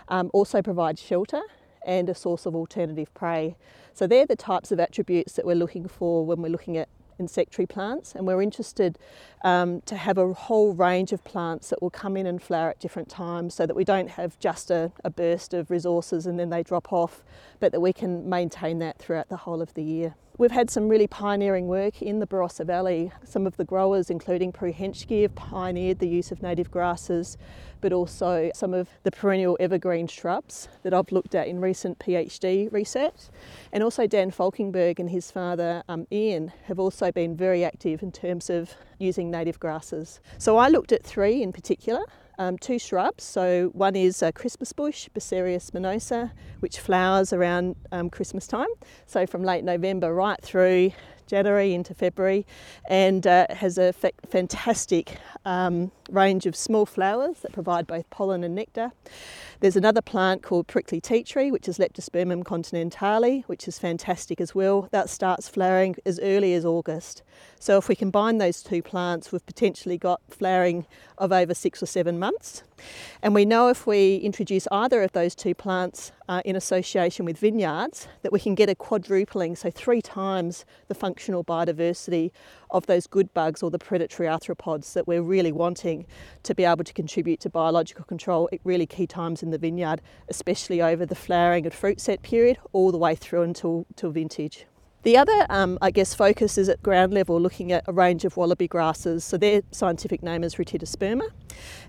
Um, 0.07 0.31
also 0.33 0.61
provides 0.61 1.01
shelter 1.01 1.41
and 1.85 2.09
a 2.09 2.15
source 2.15 2.45
of 2.45 2.55
alternative 2.55 3.13
prey. 3.13 3.55
So 3.93 4.07
they're 4.07 4.25
the 4.25 4.35
types 4.35 4.71
of 4.71 4.79
attributes 4.79 5.33
that 5.33 5.45
we're 5.45 5.55
looking 5.55 5.87
for 5.87 6.25
when 6.25 6.41
we're 6.41 6.51
looking 6.51 6.77
at 6.77 6.89
insectary 7.19 7.65
plants, 7.65 8.13
and 8.15 8.25
we're 8.25 8.41
interested 8.41 8.97
um, 9.43 9.81
to 9.81 9.95
have 9.95 10.17
a 10.17 10.33
whole 10.33 10.73
range 10.73 11.11
of 11.11 11.23
plants 11.23 11.69
that 11.69 11.81
will 11.81 11.89
come 11.89 12.17
in 12.17 12.25
and 12.25 12.41
flower 12.41 12.69
at 12.69 12.79
different 12.79 13.09
times 13.09 13.53
so 13.53 13.65
that 13.65 13.75
we 13.75 13.83
don't 13.83 14.09
have 14.09 14.37
just 14.39 14.71
a, 14.71 14.91
a 15.03 15.09
burst 15.09 15.53
of 15.53 15.69
resources 15.71 16.25
and 16.25 16.39
then 16.39 16.49
they 16.49 16.63
drop 16.63 16.91
off, 16.91 17.23
but 17.59 17.71
that 17.71 17.79
we 17.79 17.93
can 17.93 18.27
maintain 18.29 18.79
that 18.79 18.97
throughout 18.97 19.29
the 19.29 19.37
whole 19.37 19.61
of 19.61 19.73
the 19.73 19.83
year. 19.83 20.15
We've 20.39 20.51
had 20.51 20.69
some 20.69 20.87
really 20.87 21.07
pioneering 21.07 21.67
work 21.67 21.99
in 21.99 22.19
the 22.19 22.27
Barossa 22.27 22.63
Valley. 22.63 23.11
Some 23.23 23.47
of 23.47 23.57
the 23.57 23.63
growers, 23.63 24.11
including 24.11 24.51
Prue 24.51 24.71
Henschke, 24.71 25.23
have 25.23 25.33
pioneered 25.33 25.97
the 25.97 26.07
use 26.07 26.31
of 26.31 26.43
native 26.43 26.69
grasses, 26.69 27.39
but 27.81 27.91
also 27.91 28.51
some 28.53 28.71
of 28.71 28.87
the 29.01 29.09
perennial 29.09 29.57
evergreen 29.59 30.05
shrubs 30.05 30.67
that 30.83 30.93
I've 30.93 31.11
looked 31.11 31.33
at 31.33 31.47
in 31.47 31.59
recent 31.59 31.97
PhD 31.97 32.71
research. 32.71 33.29
And 33.73 33.81
also 33.81 34.05
Dan 34.05 34.29
Falkenberg 34.29 34.99
and 34.99 35.09
his 35.09 35.31
father 35.31 35.81
um, 35.89 36.05
Ian 36.11 36.53
have 36.65 36.77
also 36.77 37.11
been 37.11 37.35
very 37.35 37.65
active 37.65 38.03
in 38.03 38.11
terms 38.11 38.51
of 38.51 38.75
using 38.99 39.31
native 39.31 39.59
grasses. 39.59 40.19
So 40.37 40.57
I 40.57 40.67
looked 40.67 40.91
at 40.91 41.03
three 41.03 41.41
in 41.41 41.51
particular 41.51 42.03
um, 42.37 42.57
two 42.57 42.79
shrubs. 42.79 43.23
So 43.23 43.69
one 43.73 43.95
is 43.95 44.21
a 44.21 44.31
Christmas 44.31 44.73
bush, 44.73 45.09
Bursaria 45.13 45.57
spinosa, 45.57 46.31
which 46.59 46.79
flowers 46.79 47.33
around 47.33 47.75
um, 47.91 48.09
Christmas 48.09 48.47
time. 48.47 48.67
So 49.05 49.25
from 49.25 49.43
late 49.43 49.63
November 49.63 50.13
right 50.13 50.41
through 50.41 50.91
January 51.27 51.73
into 51.73 51.93
February, 51.93 52.45
and 52.89 53.27
uh, 53.27 53.47
has 53.49 53.77
a 53.77 53.93
fa- 53.93 54.11
fantastic 54.27 55.17
um, 55.45 55.91
range 56.09 56.45
of 56.45 56.55
small 56.55 56.85
flowers 56.85 57.41
that 57.41 57.51
provide 57.51 57.85
both 57.85 58.09
pollen 58.09 58.43
and 58.43 58.55
nectar. 58.55 58.91
There's 59.59 59.75
another 59.75 60.03
plant 60.03 60.43
called 60.43 60.67
prickly 60.67 61.01
tea 61.01 61.23
tree, 61.23 61.49
which 61.49 61.67
is 61.67 61.79
Leptospermum 61.79 62.43
continentale, 62.43 63.43
which 63.47 63.67
is 63.67 63.79
fantastic 63.79 64.39
as 64.39 64.53
well. 64.53 64.87
That 64.91 65.09
starts 65.09 65.49
flowering 65.49 65.95
as 66.05 66.19
early 66.19 66.53
as 66.53 66.63
August. 66.63 67.23
So 67.59 67.77
if 67.77 67.89
we 67.89 67.95
combine 67.95 68.37
those 68.37 68.61
two 68.61 68.83
plants, 68.83 69.31
we've 69.31 69.45
potentially 69.47 69.97
got 69.97 70.21
flowering 70.29 70.85
of 71.17 71.31
over 71.31 71.55
six 71.55 71.81
or 71.81 71.87
seven 71.87 72.19
months. 72.19 72.61
And 73.23 73.33
we 73.33 73.45
know 73.45 73.69
if 73.69 73.87
we 73.87 74.17
introduce 74.17 74.67
either 74.71 75.01
of 75.01 75.13
those 75.13 75.33
two 75.33 75.55
plants 75.55 76.11
uh, 76.29 76.43
in 76.45 76.55
association 76.55 77.25
with 77.25 77.39
vineyards, 77.39 78.07
that 78.21 78.31
we 78.31 78.39
can 78.39 78.53
get 78.53 78.69
a 78.69 78.75
quadrupling, 78.75 79.55
so 79.55 79.71
three 79.71 80.03
times 80.03 80.65
the 80.87 80.93
functional 80.93 81.43
biodiversity 81.43 82.29
of 82.71 82.85
those 82.85 83.07
good 83.07 83.33
bugs 83.33 83.63
or 83.63 83.71
the 83.71 83.79
predatory 83.79 84.27
arthropods 84.27 84.93
that 84.93 85.07
we're 85.07 85.21
really 85.21 85.51
wanting 85.51 86.05
to 86.43 86.53
be 86.53 86.63
able 86.63 86.83
to 86.83 86.93
contribute 86.93 87.39
to 87.41 87.49
biological 87.49 88.05
control 88.05 88.49
at 88.51 88.59
really 88.63 88.85
key 88.85 89.07
times 89.07 89.43
in 89.43 89.51
the 89.51 89.57
vineyard, 89.57 90.01
especially 90.29 90.81
over 90.81 91.05
the 91.05 91.15
flowering 91.15 91.65
and 91.65 91.73
fruit 91.73 91.99
set 91.99 92.21
period 92.21 92.57
all 92.73 92.91
the 92.91 92.97
way 92.97 93.15
through 93.15 93.43
until, 93.43 93.85
until 93.89 94.11
vintage. 94.11 94.65
The 95.03 95.15
other, 95.15 95.45
um, 95.49 95.77
I 95.81 95.91
guess, 95.91 96.13
focus 96.13 96.57
is 96.57 96.67
at 96.67 96.83
ground 96.83 97.13
level 97.13 97.39
looking 97.39 97.71
at 97.71 97.83
a 97.87 97.93
range 97.93 98.25
of 98.25 98.35
wallaby 98.35 98.67
grasses. 98.67 99.23
So 99.23 99.37
their 99.37 99.61
scientific 99.71 100.21
name 100.21 100.43
is 100.43 100.55
Rhytidosperma 100.55 101.29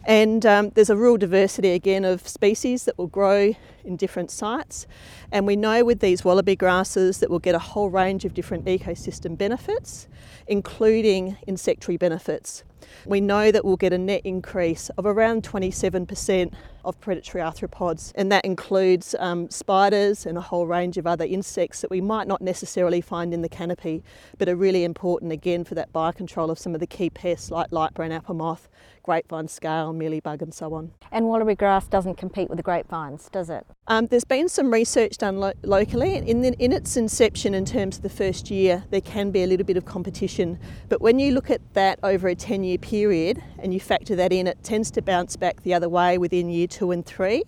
And 0.07 0.47
um, 0.47 0.71
there's 0.71 0.91
a 0.91 0.97
real 0.97 1.17
diversity 1.17 1.71
again 1.71 2.05
of 2.05 2.29
species 2.29 2.85
that 2.85 2.97
will 2.97 3.09
grow 3.09 3.55
in 3.89 3.97
different 3.97 4.31
sites. 4.31 4.87
And 5.33 5.47
we 5.47 5.57
know 5.57 5.85
with 5.85 5.99
these 5.99 6.25
wallaby 6.25 6.55
grasses 6.55 7.19
that 7.19 7.31
we'll 7.31 7.41
get 7.41 7.57
a 7.57 7.59
whole 7.59 7.91
range 7.91 8.25
of 8.25 8.35
different 8.35 8.67
ecosystem 8.67 9.37
benefits, 9.37 10.07
including 10.47 11.37
insectary 11.47 11.97
benefits. 11.97 12.63
We 13.05 13.21
know 13.21 13.51
that 13.51 13.65
we'll 13.65 13.77
get 13.77 13.93
a 13.93 13.99
net 13.99 14.23
increase 14.25 14.89
of 14.91 15.07
around 15.07 15.43
27% 15.43 16.53
of 16.85 17.01
predatory 17.01 17.43
arthropods, 17.43 18.13
and 18.15 18.31
that 18.33 18.45
includes 18.45 19.15
um, 19.19 19.51
spiders 19.51 20.25
and 20.25 20.39
a 20.39 20.41
whole 20.41 20.67
range 20.67 20.97
of 20.97 21.07
other 21.07 21.25
insects 21.25 21.81
that 21.81 21.91
we 21.91 22.01
might 22.01 22.27
not 22.27 22.41
necessarily 22.41 23.01
find 23.01 23.35
in 23.35 23.43
the 23.43 23.49
canopy, 23.49 24.03
but 24.39 24.49
are 24.49 24.57
really 24.57 24.85
important 24.85 25.33
again 25.33 25.65
for 25.65 25.75
that 25.75 25.93
biocontrol 25.93 26.51
of 26.51 26.59
some 26.59 26.75
of 26.75 26.81
the 26.81 26.87
key 26.87 27.11
pests 27.11 27.51
like 27.51 27.71
light 27.73 27.95
brown 27.95 28.13
apple 28.13 28.35
moth, 28.35 28.69
grapevine 29.09 29.49
scale, 29.49 29.95
mealybug, 29.95 30.43
and 30.43 30.53
so 30.53 30.75
on. 30.75 30.93
And 31.11 31.27
wallaby 31.27 31.55
grass 31.55 31.89
doesn't 31.89 32.17
compete 32.17 32.51
with 32.51 32.59
the 32.59 32.63
grapevines, 32.63 33.31
does 33.31 33.49
it? 33.49 33.67
Um, 33.87 34.05
there's 34.05 34.27
been 34.27 34.51
some 34.51 34.71
research 34.71 35.17
done 35.17 35.41
lo- 35.41 35.55
locally. 35.63 36.17
In, 36.17 36.43
the, 36.43 36.53
in 36.63 36.73
its 36.73 36.95
inception, 36.95 37.55
in 37.55 37.65
terms 37.65 37.97
of 37.97 38.03
the 38.03 38.11
first 38.11 38.51
year, 38.51 38.85
there 38.91 39.01
can 39.01 39.31
be 39.31 39.43
a 39.45 39.47
little 39.47 39.65
bit 39.65 39.79
of 39.79 39.87
competition. 39.87 40.59
But 40.91 41.01
when 41.01 41.19
you 41.19 41.33
look 41.33 41.51
at 41.51 41.63
that 41.73 41.99
over 42.03 42.29
a 42.29 42.35
10 42.35 42.65
year 42.65 42.77
period 42.77 43.43
and 43.59 43.73
you 43.73 43.81
factor 43.81 44.15
that 44.15 44.31
in, 44.31 44.47
it 44.47 44.63
tends 44.63 44.91
to 44.91 45.01
bounce 45.01 45.37
back 45.37 45.63
the 45.63 45.73
other 45.73 45.89
way 45.89 46.19
within 46.19 46.51
year 46.51 46.67
two 46.67 46.91
and 46.91 47.07
three. 47.07 47.45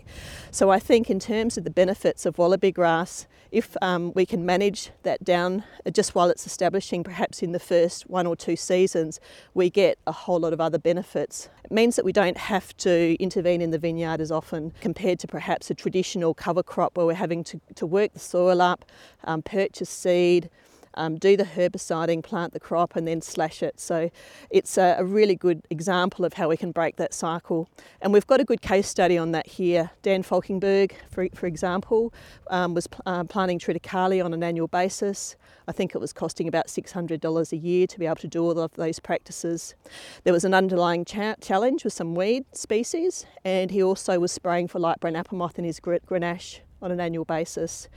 So 0.50 0.70
I 0.70 0.78
think, 0.78 1.10
in 1.10 1.20
terms 1.20 1.58
of 1.58 1.64
the 1.64 1.70
benefits 1.70 2.24
of 2.24 2.38
wallaby 2.38 2.72
grass, 2.72 3.26
if 3.52 3.76
um, 3.82 4.12
we 4.14 4.24
can 4.24 4.46
manage 4.46 4.90
that 5.02 5.24
down 5.24 5.64
just 5.92 6.14
while 6.14 6.28
it's 6.30 6.46
establishing, 6.46 7.02
perhaps 7.02 7.42
in 7.42 7.52
the 7.52 7.58
first 7.58 8.08
one 8.08 8.26
or 8.26 8.36
two 8.36 8.56
seasons, 8.56 9.20
we 9.54 9.70
get 9.70 9.98
a 10.06 10.12
whole 10.12 10.40
lot 10.40 10.52
of 10.52 10.60
other 10.60 10.78
benefits. 10.78 11.48
It 11.64 11.72
means 11.72 11.96
that 11.96 12.04
we 12.04 12.12
don't 12.12 12.36
have 12.36 12.76
to 12.78 13.16
intervene 13.20 13.60
in 13.60 13.70
the 13.70 13.78
vineyard 13.78 14.20
as 14.20 14.30
often 14.30 14.72
compared 14.80 15.18
to 15.20 15.26
perhaps 15.26 15.70
a 15.70 15.74
traditional 15.74 16.34
cover 16.34 16.62
crop 16.62 16.96
where 16.96 17.06
we're 17.06 17.14
having 17.14 17.44
to, 17.44 17.60
to 17.74 17.86
work 17.86 18.12
the 18.12 18.18
soil 18.18 18.60
up, 18.60 18.84
um, 19.24 19.42
purchase 19.42 19.90
seed, 19.90 20.50
um, 20.94 21.16
do 21.16 21.36
the 21.36 21.44
herbiciding, 21.44 22.22
plant 22.22 22.52
the 22.52 22.60
crop, 22.60 22.96
and 22.96 23.06
then 23.06 23.20
slash 23.20 23.62
it. 23.62 23.78
So 23.80 24.10
it's 24.50 24.76
a, 24.76 24.96
a, 24.98 25.04
really 25.04 25.36
good 25.36 25.62
example 25.70 26.24
of 26.24 26.34
how 26.34 26.48
we 26.48 26.56
can 26.56 26.72
break 26.72 26.96
that 26.96 27.14
cycle. 27.14 27.68
And 28.00 28.12
we've 28.12 28.26
got 28.26 28.40
a 28.40 28.44
good 28.44 28.62
case 28.62 28.88
study 28.88 29.16
on 29.16 29.32
that 29.32 29.46
here. 29.46 29.90
Dan 30.02 30.22
Falkenberg, 30.22 30.92
for, 31.10 31.28
for 31.34 31.46
example, 31.46 32.12
um, 32.48 32.74
was 32.74 32.88
uh, 33.06 33.24
planting 33.24 33.58
triticale 33.58 34.24
on 34.24 34.34
an 34.34 34.42
annual 34.42 34.68
basis. 34.68 35.36
I 35.68 35.72
think 35.72 35.94
it 35.94 35.98
was 35.98 36.12
costing 36.12 36.48
about 36.48 36.66
$600 36.66 37.52
a 37.52 37.56
year 37.56 37.86
to 37.86 37.98
be 37.98 38.06
able 38.06 38.16
to 38.16 38.28
do 38.28 38.42
all 38.42 38.58
of 38.58 38.72
those 38.74 38.98
practices. 38.98 39.74
There 40.24 40.32
was 40.32 40.44
an 40.44 40.54
underlying 40.54 41.04
cha- 41.04 41.36
challenge 41.40 41.84
with 41.84 41.92
some 41.92 42.14
weed 42.14 42.44
species, 42.52 43.26
and 43.44 43.70
he 43.70 43.82
also 43.82 44.18
was 44.18 44.32
spraying 44.32 44.68
for 44.68 44.78
light 44.78 45.00
brown 45.00 45.16
apple 45.16 45.38
moth 45.38 45.58
in 45.58 45.64
his 45.64 45.80
grenache 45.80 46.60
on 46.82 46.90
an 46.90 47.00
annual 47.00 47.24
basis. 47.24 47.88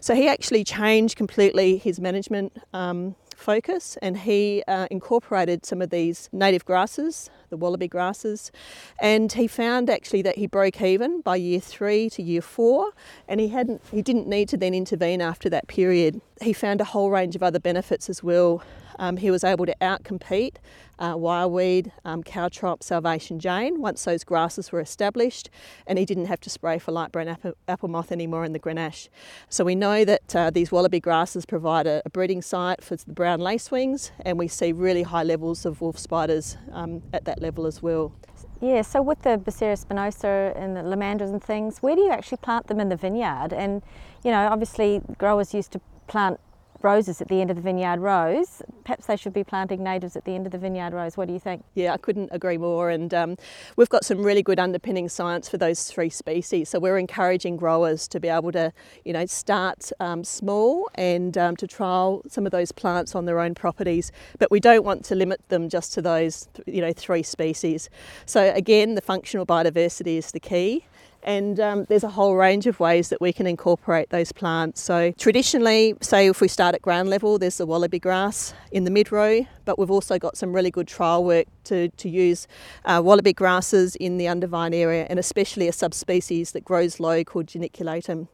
So 0.00 0.14
he 0.14 0.28
actually 0.28 0.64
changed 0.64 1.16
completely 1.16 1.76
his 1.78 2.00
management 2.00 2.56
um, 2.72 3.16
focus 3.36 3.96
and 4.02 4.18
he 4.18 4.62
uh, 4.66 4.86
incorporated 4.90 5.64
some 5.64 5.82
of 5.82 5.90
these 5.90 6.28
native 6.32 6.64
grasses, 6.64 7.30
the 7.50 7.56
wallaby 7.56 7.88
grasses, 7.88 8.50
and 8.98 9.32
he 9.32 9.46
found 9.46 9.88
actually 9.90 10.22
that 10.22 10.36
he 10.36 10.46
broke 10.46 10.80
even 10.80 11.20
by 11.20 11.36
year 11.36 11.60
three 11.60 12.10
to 12.10 12.22
year 12.22 12.42
four 12.42 12.92
and 13.28 13.38
he 13.40 13.48
hadn't 13.48 13.82
he 13.92 14.02
didn't 14.02 14.26
need 14.26 14.48
to 14.48 14.56
then 14.56 14.74
intervene 14.74 15.20
after 15.20 15.48
that 15.50 15.68
period. 15.68 16.20
He 16.40 16.52
found 16.52 16.80
a 16.80 16.84
whole 16.84 17.10
range 17.10 17.36
of 17.36 17.42
other 17.42 17.60
benefits 17.60 18.10
as 18.10 18.22
well. 18.22 18.62
Um, 18.98 19.16
he 19.16 19.30
was 19.30 19.44
able 19.44 19.66
to 19.66 19.74
outcompete 19.80 20.56
uh, 20.98 21.14
wireweed, 21.14 21.90
um, 22.04 22.22
caltrop, 22.22 22.82
Salvation 22.82 23.38
Jane 23.38 23.80
once 23.80 24.04
those 24.04 24.24
grasses 24.24 24.72
were 24.72 24.80
established, 24.80 25.50
and 25.86 25.98
he 25.98 26.04
didn't 26.04 26.26
have 26.26 26.40
to 26.40 26.50
spray 26.50 26.78
for 26.78 26.92
light 26.92 27.12
brown 27.12 27.28
apple, 27.28 27.52
apple 27.68 27.88
moth 27.88 28.12
anymore 28.12 28.44
in 28.44 28.52
the 28.52 28.58
Grenache. 28.58 29.08
So 29.48 29.64
we 29.64 29.74
know 29.74 30.04
that 30.04 30.34
uh, 30.34 30.50
these 30.50 30.72
wallaby 30.72 31.00
grasses 31.00 31.46
provide 31.46 31.86
a, 31.86 32.02
a, 32.04 32.10
breeding 32.10 32.42
site 32.42 32.82
for 32.82 32.96
the 32.96 33.12
brown 33.12 33.40
lacewings, 33.40 34.10
and 34.20 34.38
we 34.38 34.48
see 34.48 34.72
really 34.72 35.02
high 35.02 35.22
levels 35.22 35.66
of 35.66 35.80
wolf 35.80 35.98
spiders 35.98 36.56
um, 36.72 37.02
at 37.12 37.24
that 37.26 37.42
level 37.42 37.66
as 37.66 37.82
well. 37.82 38.12
Yeah, 38.60 38.82
so 38.82 39.02
with 39.02 39.20
the 39.22 39.36
Bursaria 39.36 39.84
spinosa 39.84 40.58
and 40.58 40.76
the 40.76 40.80
lomandras 40.80 41.30
and 41.30 41.42
things, 41.42 41.82
where 41.82 41.94
do 41.94 42.02
you 42.02 42.10
actually 42.10 42.38
plant 42.38 42.68
them 42.68 42.80
in 42.80 42.88
the 42.88 42.96
vineyard? 42.96 43.52
And, 43.52 43.82
you 44.24 44.30
know, 44.30 44.48
obviously 44.48 45.02
growers 45.18 45.52
used 45.52 45.72
to 45.72 45.80
plant 46.06 46.40
roses 46.82 47.20
at 47.20 47.28
the 47.28 47.40
end 47.40 47.50
of 47.50 47.56
the 47.56 47.62
vineyard 47.62 48.00
rows. 48.00 48.62
Perhaps 48.84 49.06
they 49.06 49.16
should 49.16 49.32
be 49.32 49.44
planting 49.44 49.82
natives 49.82 50.16
at 50.16 50.24
the 50.24 50.34
end 50.34 50.46
of 50.46 50.52
the 50.52 50.58
vineyard 50.58 50.92
rows. 50.92 51.16
What 51.16 51.28
do 51.28 51.34
you 51.34 51.40
think? 51.40 51.64
Yeah, 51.74 51.92
I 51.92 51.96
couldn't 51.96 52.28
agree 52.32 52.58
more. 52.58 52.90
And 52.90 53.12
um, 53.12 53.36
we've 53.76 53.88
got 53.88 54.04
some 54.04 54.22
really 54.22 54.42
good 54.42 54.58
underpinning 54.58 55.08
science 55.08 55.48
for 55.48 55.58
those 55.58 55.84
three 55.90 56.10
species. 56.10 56.68
So 56.68 56.78
we're 56.78 56.98
encouraging 56.98 57.56
growers 57.56 58.08
to 58.08 58.20
be 58.20 58.28
able 58.28 58.52
to, 58.52 58.72
you 59.04 59.12
know, 59.12 59.26
start 59.26 59.90
um, 60.00 60.24
small 60.24 60.88
and 60.94 61.36
um, 61.36 61.56
to 61.56 61.66
trial 61.66 62.22
some 62.28 62.46
of 62.46 62.52
those 62.52 62.72
plants 62.72 63.14
on 63.14 63.24
their 63.24 63.40
own 63.40 63.54
properties. 63.54 64.12
But 64.38 64.50
we 64.50 64.60
don't 64.60 64.84
want 64.84 65.04
to 65.06 65.14
limit 65.14 65.48
them 65.48 65.68
just 65.68 65.92
to 65.94 66.02
those, 66.02 66.48
you 66.66 66.80
know, 66.80 66.92
three 66.92 67.22
species. 67.22 67.90
So 68.24 68.52
again, 68.54 68.94
the 68.94 69.00
functional 69.00 69.46
biodiversity 69.46 70.16
is 70.18 70.32
the 70.32 70.40
key 70.40 70.86
and 71.26 71.58
um, 71.60 71.84
there's 71.88 72.04
a 72.04 72.08
whole 72.08 72.36
range 72.36 72.66
of 72.66 72.80
ways 72.80 73.08
that 73.10 73.20
we 73.20 73.32
can 73.32 73.46
incorporate 73.46 74.10
those 74.10 74.32
plants. 74.32 74.80
So 74.80 75.10
traditionally, 75.12 75.94
say 76.00 76.28
if 76.28 76.40
we 76.40 76.48
start 76.48 76.74
at 76.74 76.82
ground 76.82 77.10
level, 77.10 77.38
there's 77.38 77.58
the 77.58 77.66
wallaby 77.66 77.98
grass 77.98 78.54
in 78.70 78.84
the 78.84 78.90
mid 78.90 79.10
row, 79.10 79.44
but 79.66 79.78
we've 79.78 79.90
also 79.90 80.18
got 80.18 80.38
some 80.38 80.54
really 80.54 80.70
good 80.70 80.88
trial 80.88 81.22
work 81.22 81.46
to, 81.64 81.90
to 81.90 82.08
use 82.08 82.46
uh, 82.86 83.02
wallaby 83.04 83.34
grasses 83.34 83.96
in 83.96 84.16
the 84.16 84.26
undervine 84.26 84.72
area 84.72 85.06
and 85.10 85.18
especially 85.18 85.68
a 85.68 85.72
subspecies 85.72 86.52
that 86.52 86.64
grows 86.64 86.98
low 86.98 87.22
called 87.22 87.46
geniculatum. 87.46 88.28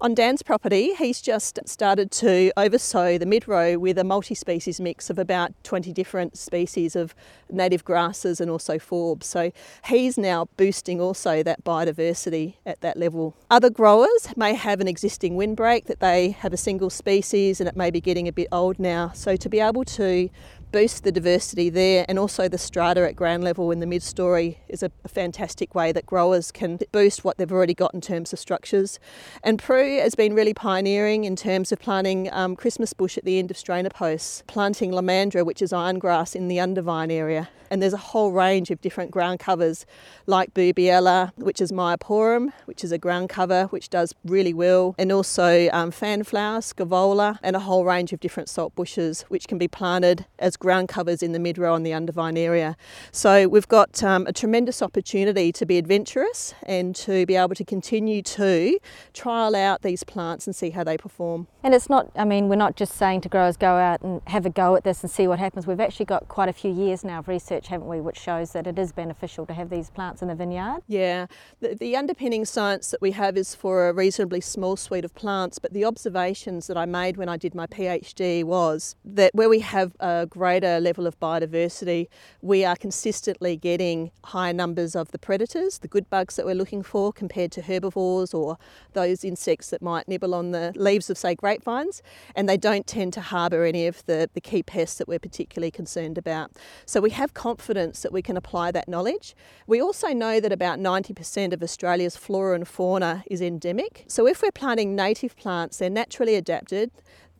On 0.00 0.14
Dan's 0.14 0.42
property, 0.42 0.94
he's 0.94 1.22
just 1.22 1.58
started 1.64 2.10
to 2.10 2.52
oversow 2.56 3.16
the 3.16 3.24
mid 3.24 3.48
row 3.48 3.78
with 3.78 3.96
a 3.96 4.04
multi 4.04 4.34
species 4.34 4.80
mix 4.80 5.08
of 5.08 5.18
about 5.18 5.52
20 5.62 5.92
different 5.92 6.36
species 6.36 6.94
of 6.96 7.14
native 7.50 7.84
grasses 7.84 8.40
and 8.40 8.50
also 8.50 8.78
forbs. 8.78 9.24
So 9.24 9.52
he's 9.84 10.18
now 10.18 10.48
boosting 10.56 11.00
also 11.00 11.42
that 11.44 11.64
biodiversity 11.64 12.54
at 12.66 12.80
that 12.80 12.96
level. 12.96 13.36
Other 13.50 13.70
growers 13.70 14.28
may 14.36 14.54
have 14.54 14.80
an 14.80 14.88
existing 14.88 15.36
windbreak 15.36 15.86
that 15.86 16.00
they 16.00 16.30
have 16.30 16.52
a 16.52 16.56
single 16.56 16.90
species 16.90 17.60
and 17.60 17.68
it 17.68 17.76
may 17.76 17.90
be 17.90 18.00
getting 18.00 18.26
a 18.26 18.32
bit 18.32 18.48
old 18.50 18.78
now. 18.80 19.12
So 19.14 19.36
to 19.36 19.48
be 19.48 19.60
able 19.60 19.84
to 19.84 20.28
boost 20.72 21.04
the 21.04 21.12
diversity 21.12 21.68
there 21.68 22.06
and 22.08 22.18
also 22.18 22.48
the 22.48 22.58
strata 22.58 23.06
at 23.06 23.14
ground 23.14 23.44
level 23.44 23.70
in 23.70 23.78
the 23.78 23.86
mid 23.86 24.02
story 24.02 24.58
is 24.68 24.82
a, 24.82 24.90
fantastic 25.06 25.74
way 25.74 25.92
that 25.92 26.06
growers 26.06 26.50
can 26.50 26.78
boost 26.90 27.22
what 27.22 27.36
they've 27.36 27.52
already 27.52 27.74
got 27.74 27.92
in 27.92 28.00
terms 28.00 28.32
of 28.32 28.38
structures. 28.38 28.98
And 29.42 29.58
Prue 29.58 29.98
has 29.98 30.14
been 30.14 30.32
really 30.32 30.54
pioneering 30.54 31.24
in 31.24 31.36
terms 31.36 31.70
of 31.70 31.78
planting 31.78 32.32
um, 32.32 32.56
Christmas 32.56 32.94
bush 32.94 33.18
at 33.18 33.26
the 33.26 33.38
end 33.38 33.50
of 33.50 33.58
strainer 33.58 33.90
posts, 33.90 34.42
planting 34.46 34.90
lomandra, 34.90 35.44
which 35.44 35.60
is 35.60 35.70
iron 35.70 35.98
grass, 35.98 36.34
in 36.34 36.48
the 36.48 36.58
undervine 36.58 37.10
area. 37.10 37.50
And 37.72 37.80
there's 37.80 37.94
a 37.94 37.98
whole 37.98 38.32
range 38.32 38.70
of 38.70 38.82
different 38.82 39.10
ground 39.10 39.40
covers 39.40 39.86
like 40.26 40.52
Boobialla, 40.52 41.32
which 41.36 41.58
is 41.58 41.72
Myoporum, 41.72 42.52
which 42.66 42.84
is 42.84 42.92
a 42.92 42.98
ground 42.98 43.30
cover 43.30 43.64
which 43.70 43.88
does 43.88 44.14
really 44.26 44.52
well, 44.52 44.94
and 44.98 45.10
also 45.10 45.70
um, 45.72 45.90
fanflower, 45.90 46.60
Scaevola, 46.60 47.38
and 47.42 47.56
a 47.56 47.60
whole 47.60 47.86
range 47.86 48.12
of 48.12 48.20
different 48.20 48.50
salt 48.50 48.74
bushes 48.74 49.22
which 49.28 49.48
can 49.48 49.56
be 49.56 49.68
planted 49.68 50.26
as 50.38 50.58
ground 50.62 50.88
covers 50.88 51.22
in 51.22 51.32
the 51.32 51.40
mid 51.40 51.58
row 51.58 51.74
and 51.74 51.84
the 51.84 51.92
undervine 51.92 52.36
area. 52.38 52.76
So 53.10 53.48
we've 53.48 53.68
got 53.68 54.02
um, 54.02 54.26
a 54.28 54.32
tremendous 54.32 54.80
opportunity 54.80 55.50
to 55.52 55.66
be 55.66 55.76
adventurous 55.76 56.54
and 56.62 56.94
to 56.96 57.26
be 57.26 57.34
able 57.34 57.56
to 57.56 57.64
continue 57.64 58.22
to 58.22 58.78
trial 59.12 59.56
out 59.56 59.82
these 59.82 60.04
plants 60.04 60.46
and 60.46 60.54
see 60.54 60.70
how 60.70 60.84
they 60.84 60.96
perform. 60.96 61.48
And 61.64 61.74
it's 61.74 61.90
not, 61.90 62.10
I 62.16 62.24
mean, 62.24 62.48
we're 62.48 62.56
not 62.56 62.76
just 62.76 62.94
saying 62.94 63.22
to 63.22 63.28
growers 63.28 63.56
go 63.56 63.74
out 63.74 64.02
and 64.02 64.22
have 64.28 64.46
a 64.46 64.50
go 64.50 64.76
at 64.76 64.84
this 64.84 65.02
and 65.02 65.10
see 65.10 65.26
what 65.26 65.40
happens. 65.40 65.66
We've 65.66 65.80
actually 65.80 66.06
got 66.06 66.28
quite 66.28 66.48
a 66.48 66.52
few 66.52 66.72
years 66.72 67.04
now 67.04 67.18
of 67.18 67.28
research, 67.28 67.66
haven't 67.68 67.88
we, 67.88 68.00
which 68.00 68.18
shows 68.18 68.52
that 68.52 68.66
it 68.66 68.78
is 68.78 68.92
beneficial 68.92 69.44
to 69.46 69.52
have 69.52 69.68
these 69.68 69.90
plants 69.90 70.22
in 70.22 70.28
the 70.28 70.34
vineyard. 70.34 70.82
Yeah, 70.86 71.26
the, 71.60 71.74
the 71.74 71.96
underpinning 71.96 72.44
science 72.44 72.92
that 72.92 73.02
we 73.02 73.10
have 73.12 73.36
is 73.36 73.54
for 73.54 73.88
a 73.88 73.92
reasonably 73.92 74.40
small 74.40 74.76
suite 74.76 75.04
of 75.04 75.14
plants, 75.14 75.58
but 75.58 75.72
the 75.72 75.84
observations 75.84 76.68
that 76.68 76.76
I 76.76 76.86
made 76.86 77.16
when 77.16 77.28
I 77.28 77.36
did 77.36 77.54
my 77.54 77.66
PhD 77.66 78.44
was 78.44 78.94
that 79.04 79.34
where 79.34 79.48
we 79.48 79.60
have 79.60 79.96
a 79.98 80.26
great 80.26 80.51
greater 80.52 80.80
level 80.80 81.06
of 81.06 81.18
biodiversity, 81.18 82.08
we 82.42 82.62
are 82.62 82.76
consistently 82.76 83.56
getting 83.56 84.10
higher 84.24 84.52
numbers 84.52 84.94
of 84.94 85.10
the 85.10 85.18
predators, 85.18 85.78
the 85.78 85.88
good 85.88 86.10
bugs 86.10 86.36
that 86.36 86.44
we're 86.44 86.54
looking 86.54 86.82
for, 86.82 87.10
compared 87.10 87.50
to 87.50 87.62
herbivores 87.62 88.34
or 88.34 88.58
those 88.92 89.24
insects 89.24 89.70
that 89.70 89.80
might 89.80 90.06
nibble 90.08 90.34
on 90.34 90.50
the 90.50 90.70
leaves 90.76 91.08
of, 91.08 91.16
say, 91.16 91.34
grapevines. 91.34 92.02
And 92.36 92.50
they 92.50 92.58
don't 92.58 92.86
tend 92.86 93.14
to 93.14 93.22
harbour 93.22 93.64
any 93.64 93.86
of 93.86 94.04
the, 94.04 94.28
the 94.34 94.42
key 94.42 94.62
pests 94.62 94.98
that 94.98 95.08
we're 95.08 95.18
particularly 95.18 95.70
concerned 95.70 96.18
about. 96.18 96.50
So 96.84 97.00
we 97.00 97.08
have 97.12 97.32
confidence 97.32 98.02
that 98.02 98.12
we 98.12 98.20
can 98.20 98.36
apply 98.36 98.72
that 98.72 98.88
knowledge. 98.88 99.34
We 99.66 99.80
also 99.80 100.08
know 100.08 100.38
that 100.38 100.52
about 100.52 100.78
90% 100.78 101.54
of 101.54 101.62
Australia's 101.62 102.14
flora 102.14 102.56
and 102.56 102.68
fauna 102.68 103.24
is 103.26 103.40
endemic. 103.40 104.04
So 104.06 104.26
if 104.26 104.42
we're 104.42 104.52
planting 104.52 104.94
native 104.94 105.34
plants, 105.34 105.78
they're 105.78 105.88
naturally 105.88 106.34
adapted 106.34 106.90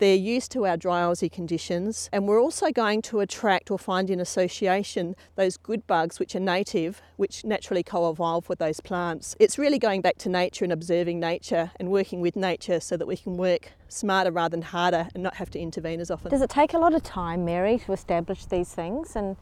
They're 0.02 0.16
used 0.16 0.50
to 0.50 0.66
our 0.66 0.76
dry 0.76 1.02
Aussie 1.02 1.30
conditions, 1.30 2.10
and 2.12 2.26
we're 2.26 2.42
also 2.42 2.72
going 2.72 3.02
to 3.02 3.20
attract 3.20 3.70
or 3.70 3.78
find 3.78 4.10
in 4.10 4.18
association 4.18 5.14
those 5.36 5.56
good 5.56 5.86
bugs 5.86 6.18
which 6.18 6.34
are 6.34 6.40
native, 6.40 7.00
which 7.18 7.44
naturally 7.44 7.84
co 7.84 8.10
evolve 8.10 8.48
with 8.48 8.58
those 8.58 8.80
plants. 8.80 9.36
It's 9.38 9.58
really 9.58 9.78
going 9.78 10.00
back 10.00 10.18
to 10.18 10.28
nature 10.28 10.64
and 10.64 10.72
observing 10.72 11.20
nature 11.20 11.70
and 11.78 11.88
working 11.88 12.20
with 12.20 12.34
nature 12.34 12.80
so 12.80 12.96
that 12.96 13.06
we 13.06 13.16
can 13.16 13.36
work 13.36 13.74
smarter 13.86 14.32
rather 14.32 14.56
than 14.56 14.62
harder 14.62 15.06
and 15.14 15.22
not 15.22 15.36
have 15.36 15.50
to 15.50 15.60
intervene 15.60 16.00
as 16.00 16.10
often. 16.10 16.32
Does 16.32 16.42
it 16.42 16.50
take 16.50 16.74
a 16.74 16.78
lot 16.78 16.94
of 16.94 17.04
time, 17.04 17.44
Mary, 17.44 17.78
to 17.78 17.92
establish 17.92 18.46
these 18.46 18.74
things? 18.74 19.14
And, 19.14 19.36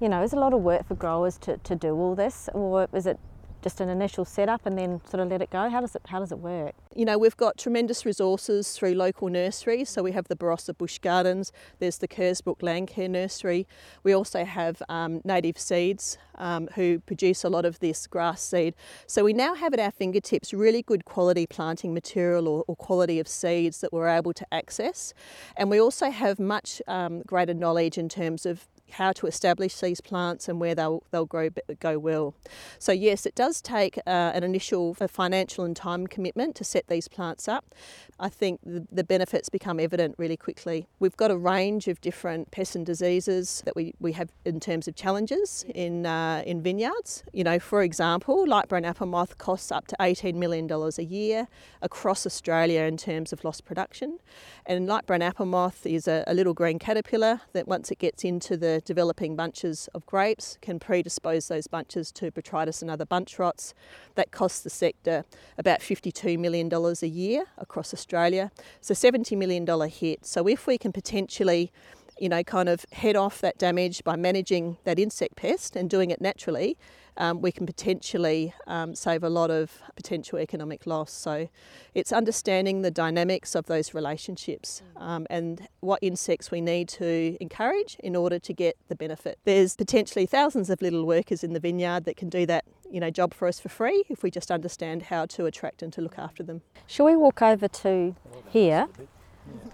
you 0.00 0.08
know, 0.08 0.22
is 0.22 0.32
a 0.32 0.36
lot 0.36 0.54
of 0.54 0.62
work 0.62 0.88
for 0.88 0.94
growers 0.94 1.36
to, 1.40 1.58
to 1.58 1.76
do 1.76 1.94
all 1.94 2.14
this? 2.14 2.48
Or 2.54 2.88
is 2.94 3.06
it 3.06 3.20
just 3.68 3.82
an 3.82 3.90
initial 3.90 4.24
setup 4.24 4.64
and 4.64 4.78
then 4.78 4.98
sort 5.10 5.20
of 5.20 5.28
let 5.28 5.42
it 5.42 5.50
go? 5.50 5.68
How 5.68 5.82
does 5.82 5.94
it 5.94 6.00
how 6.06 6.20
does 6.20 6.32
it 6.32 6.38
work? 6.38 6.74
You 6.96 7.04
know, 7.04 7.18
we've 7.18 7.36
got 7.36 7.58
tremendous 7.58 8.06
resources 8.06 8.72
through 8.72 8.94
local 8.94 9.28
nurseries. 9.28 9.90
So 9.90 10.02
we 10.02 10.12
have 10.12 10.26
the 10.28 10.36
Barossa 10.36 10.76
Bush 10.76 10.98
Gardens, 10.98 11.52
there's 11.78 11.98
the 11.98 12.08
Kersbrook 12.08 12.60
Landcare 12.60 13.10
Nursery. 13.10 13.66
We 14.04 14.14
also 14.14 14.46
have 14.46 14.82
um, 14.88 15.20
Native 15.22 15.58
Seeds 15.58 16.16
um, 16.36 16.68
who 16.76 17.00
produce 17.00 17.44
a 17.44 17.50
lot 17.50 17.66
of 17.66 17.78
this 17.80 18.06
grass 18.06 18.40
seed. 18.40 18.74
So 19.06 19.22
we 19.22 19.34
now 19.34 19.54
have 19.54 19.74
at 19.74 19.80
our 19.80 19.90
fingertips 19.90 20.54
really 20.54 20.82
good 20.82 21.04
quality 21.04 21.46
planting 21.46 21.92
material 21.92 22.48
or, 22.48 22.64
or 22.68 22.74
quality 22.74 23.20
of 23.20 23.28
seeds 23.28 23.82
that 23.82 23.92
we're 23.92 24.08
able 24.08 24.32
to 24.32 24.46
access. 24.50 25.12
And 25.58 25.68
we 25.68 25.78
also 25.78 26.10
have 26.10 26.38
much 26.38 26.80
um, 26.88 27.20
greater 27.26 27.54
knowledge 27.54 27.98
in 27.98 28.08
terms 28.08 28.46
of 28.46 28.66
how 28.92 29.12
to 29.12 29.26
establish 29.26 29.78
these 29.80 30.00
plants 30.00 30.48
and 30.48 30.60
where 30.60 30.74
they'll, 30.74 31.02
they'll 31.10 31.26
grow 31.26 31.50
go 31.80 31.98
well. 31.98 32.34
So 32.78 32.92
yes, 32.92 33.26
it 33.26 33.34
does 33.34 33.60
take 33.60 33.98
uh, 33.98 34.32
an 34.34 34.44
initial 34.44 34.94
financial 34.94 35.64
and 35.64 35.76
time 35.76 36.06
commitment 36.06 36.54
to 36.56 36.64
set 36.64 36.88
these 36.88 37.08
plants 37.08 37.48
up. 37.48 37.74
I 38.20 38.28
think 38.28 38.60
the, 38.64 38.86
the, 38.90 39.04
benefits 39.04 39.48
become 39.48 39.80
evident 39.80 40.16
really 40.18 40.36
quickly. 40.36 40.86
We've 40.98 41.16
got 41.16 41.30
a 41.30 41.36
range 41.36 41.88
of 41.88 42.00
different 42.00 42.50
pests 42.50 42.74
and 42.74 42.84
diseases 42.84 43.62
that 43.64 43.76
we, 43.76 43.94
we 44.00 44.12
have 44.12 44.30
in 44.44 44.60
terms 44.60 44.88
of 44.88 44.96
challenges 44.96 45.64
in, 45.74 46.04
uh, 46.04 46.42
in 46.44 46.60
vineyards. 46.60 47.22
You 47.32 47.44
know, 47.44 47.58
for 47.58 47.82
example, 47.82 48.46
light 48.46 48.68
brown 48.68 48.84
apple 48.84 49.06
moth 49.06 49.38
costs 49.38 49.70
up 49.70 49.86
to 49.88 49.96
$18 50.00 50.34
million 50.34 50.70
a 50.70 51.02
year 51.02 51.48
across 51.80 52.26
Australia 52.26 52.82
in 52.82 52.96
terms 52.96 53.32
of 53.32 53.44
lost 53.44 53.64
production. 53.64 54.18
And 54.66 54.86
light 54.86 55.06
brown 55.06 55.22
apple 55.22 55.46
moth 55.46 55.86
is 55.86 56.08
a, 56.08 56.24
a 56.26 56.34
little 56.34 56.54
green 56.54 56.78
caterpillar 56.78 57.40
that 57.52 57.68
once 57.68 57.90
it 57.90 57.98
gets 57.98 58.24
into 58.24 58.56
the 58.56 58.77
developing 58.84 59.36
bunches 59.36 59.88
of 59.94 60.04
grapes 60.06 60.58
can 60.60 60.78
predispose 60.78 61.48
those 61.48 61.66
bunches 61.66 62.12
to 62.12 62.30
botrytis 62.30 62.82
and 62.82 62.90
other 62.90 63.04
bunch 63.04 63.38
rots. 63.38 63.74
That 64.14 64.30
costs 64.30 64.60
the 64.60 64.70
sector 64.70 65.24
about 65.56 65.80
$52 65.80 66.38
million 66.38 66.72
a 66.72 67.06
year 67.06 67.44
across 67.56 67.92
Australia. 67.92 68.50
So 68.80 68.94
$70 68.94 69.36
million 69.36 69.66
hit. 69.88 70.26
So 70.26 70.48
if 70.48 70.66
we 70.66 70.78
can 70.78 70.92
potentially 70.92 71.72
you 72.20 72.28
know, 72.28 72.42
kind 72.42 72.68
of 72.68 72.84
head 72.92 73.16
off 73.16 73.40
that 73.40 73.58
damage 73.58 74.04
by 74.04 74.16
managing 74.16 74.78
that 74.84 74.98
insect 74.98 75.36
pest 75.36 75.76
and 75.76 75.88
doing 75.88 76.10
it 76.10 76.20
naturally, 76.20 76.76
um, 77.18 77.40
we 77.40 77.50
can 77.50 77.66
potentially 77.66 78.54
um, 78.66 78.94
save 78.94 79.24
a 79.24 79.28
lot 79.28 79.50
of 79.50 79.82
potential 79.96 80.38
economic 80.38 80.86
loss. 80.86 81.12
So 81.12 81.48
it's 81.94 82.12
understanding 82.12 82.82
the 82.82 82.92
dynamics 82.92 83.54
of 83.54 83.66
those 83.66 83.92
relationships 83.92 84.82
um, 84.96 85.26
and 85.28 85.66
what 85.80 85.98
insects 86.00 86.50
we 86.50 86.60
need 86.60 86.88
to 86.90 87.36
encourage 87.40 87.96
in 88.00 88.14
order 88.14 88.38
to 88.38 88.52
get 88.52 88.76
the 88.88 88.94
benefit. 88.94 89.38
There's 89.44 89.74
potentially 89.74 90.26
thousands 90.26 90.70
of 90.70 90.80
little 90.80 91.04
workers 91.04 91.42
in 91.42 91.54
the 91.54 91.60
vineyard 91.60 92.04
that 92.04 92.16
can 92.16 92.28
do 92.28 92.46
that 92.46 92.64
you 92.90 93.00
know, 93.00 93.10
job 93.10 93.34
for 93.34 93.46
us 93.46 93.60
for 93.60 93.68
free 93.68 94.04
if 94.08 94.22
we 94.22 94.30
just 94.30 94.50
understand 94.50 95.02
how 95.02 95.26
to 95.26 95.44
attract 95.46 95.82
and 95.82 95.92
to 95.92 96.00
look 96.00 96.18
after 96.18 96.42
them. 96.42 96.62
Shall 96.86 97.06
we 97.06 97.16
walk 97.16 97.42
over 97.42 97.68
to 97.68 98.16
here? 98.48 98.88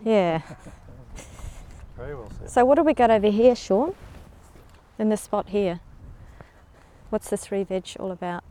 Yeah. 0.02 0.42
Very 1.96 2.14
well 2.14 2.30
said. 2.38 2.50
So 2.50 2.64
what 2.64 2.78
have 2.78 2.86
we 2.86 2.94
got 2.94 3.10
over 3.10 3.30
here, 3.30 3.54
Sean? 3.54 3.94
In 4.98 5.08
this 5.08 5.22
spot 5.22 5.48
here? 5.48 5.80
What's 7.10 7.30
this 7.30 7.52
re-veg 7.52 7.96
all 8.00 8.10
about? 8.10 8.42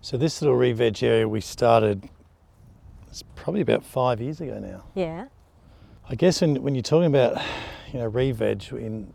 So 0.00 0.16
this 0.16 0.42
little 0.42 0.56
re-veg 0.56 1.02
area 1.02 1.28
we 1.28 1.40
started, 1.40 2.08
it's 3.08 3.22
probably 3.34 3.60
about 3.60 3.84
five 3.84 4.20
years 4.20 4.40
ago 4.40 4.58
now. 4.58 4.84
Yeah. 4.94 5.26
I 6.08 6.14
guess 6.14 6.40
when, 6.40 6.62
when 6.62 6.74
you're 6.74 6.82
talking 6.82 7.06
about, 7.06 7.40
you 7.92 7.98
know, 7.98 8.06
re-veg 8.06 8.72
in, 8.72 9.12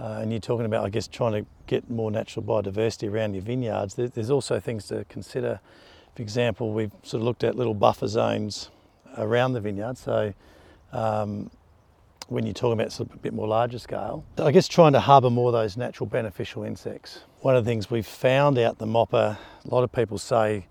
uh, 0.00 0.18
and 0.20 0.32
you're 0.32 0.40
talking 0.40 0.66
about, 0.66 0.84
I 0.84 0.88
guess, 0.88 1.06
trying 1.06 1.32
to 1.32 1.48
get 1.66 1.88
more 1.90 2.10
natural 2.10 2.44
biodiversity 2.44 3.10
around 3.10 3.34
your 3.34 3.42
vineyards, 3.42 3.94
there, 3.94 4.08
there's 4.08 4.30
also 4.30 4.58
things 4.58 4.86
to 4.88 5.04
consider. 5.08 5.60
For 6.16 6.22
example, 6.22 6.72
we've 6.72 6.92
sort 7.02 7.20
of 7.20 7.24
looked 7.24 7.44
at 7.44 7.56
little 7.56 7.74
buffer 7.74 8.08
zones 8.08 8.70
around 9.16 9.52
the 9.52 9.60
vineyard. 9.60 9.98
So 9.98 10.34
um, 10.92 11.50
when 12.28 12.44
you're 12.44 12.54
talking 12.54 12.80
about 12.80 12.92
sort 12.92 13.08
of 13.10 13.14
a 13.16 13.18
bit 13.18 13.32
more 13.32 13.48
larger 13.48 13.78
scale. 13.78 14.24
I 14.38 14.50
guess 14.50 14.68
trying 14.68 14.92
to 14.92 15.00
harbour 15.00 15.30
more 15.30 15.48
of 15.48 15.52
those 15.52 15.76
natural 15.76 16.06
beneficial 16.06 16.64
insects. 16.64 17.20
One 17.40 17.56
of 17.56 17.64
the 17.64 17.70
things 17.70 17.90
we've 17.90 18.06
found 18.06 18.58
out 18.58 18.78
the 18.78 18.86
Moppa, 18.86 19.36
a 19.64 19.74
lot 19.74 19.84
of 19.84 19.92
people 19.92 20.18
say 20.18 20.66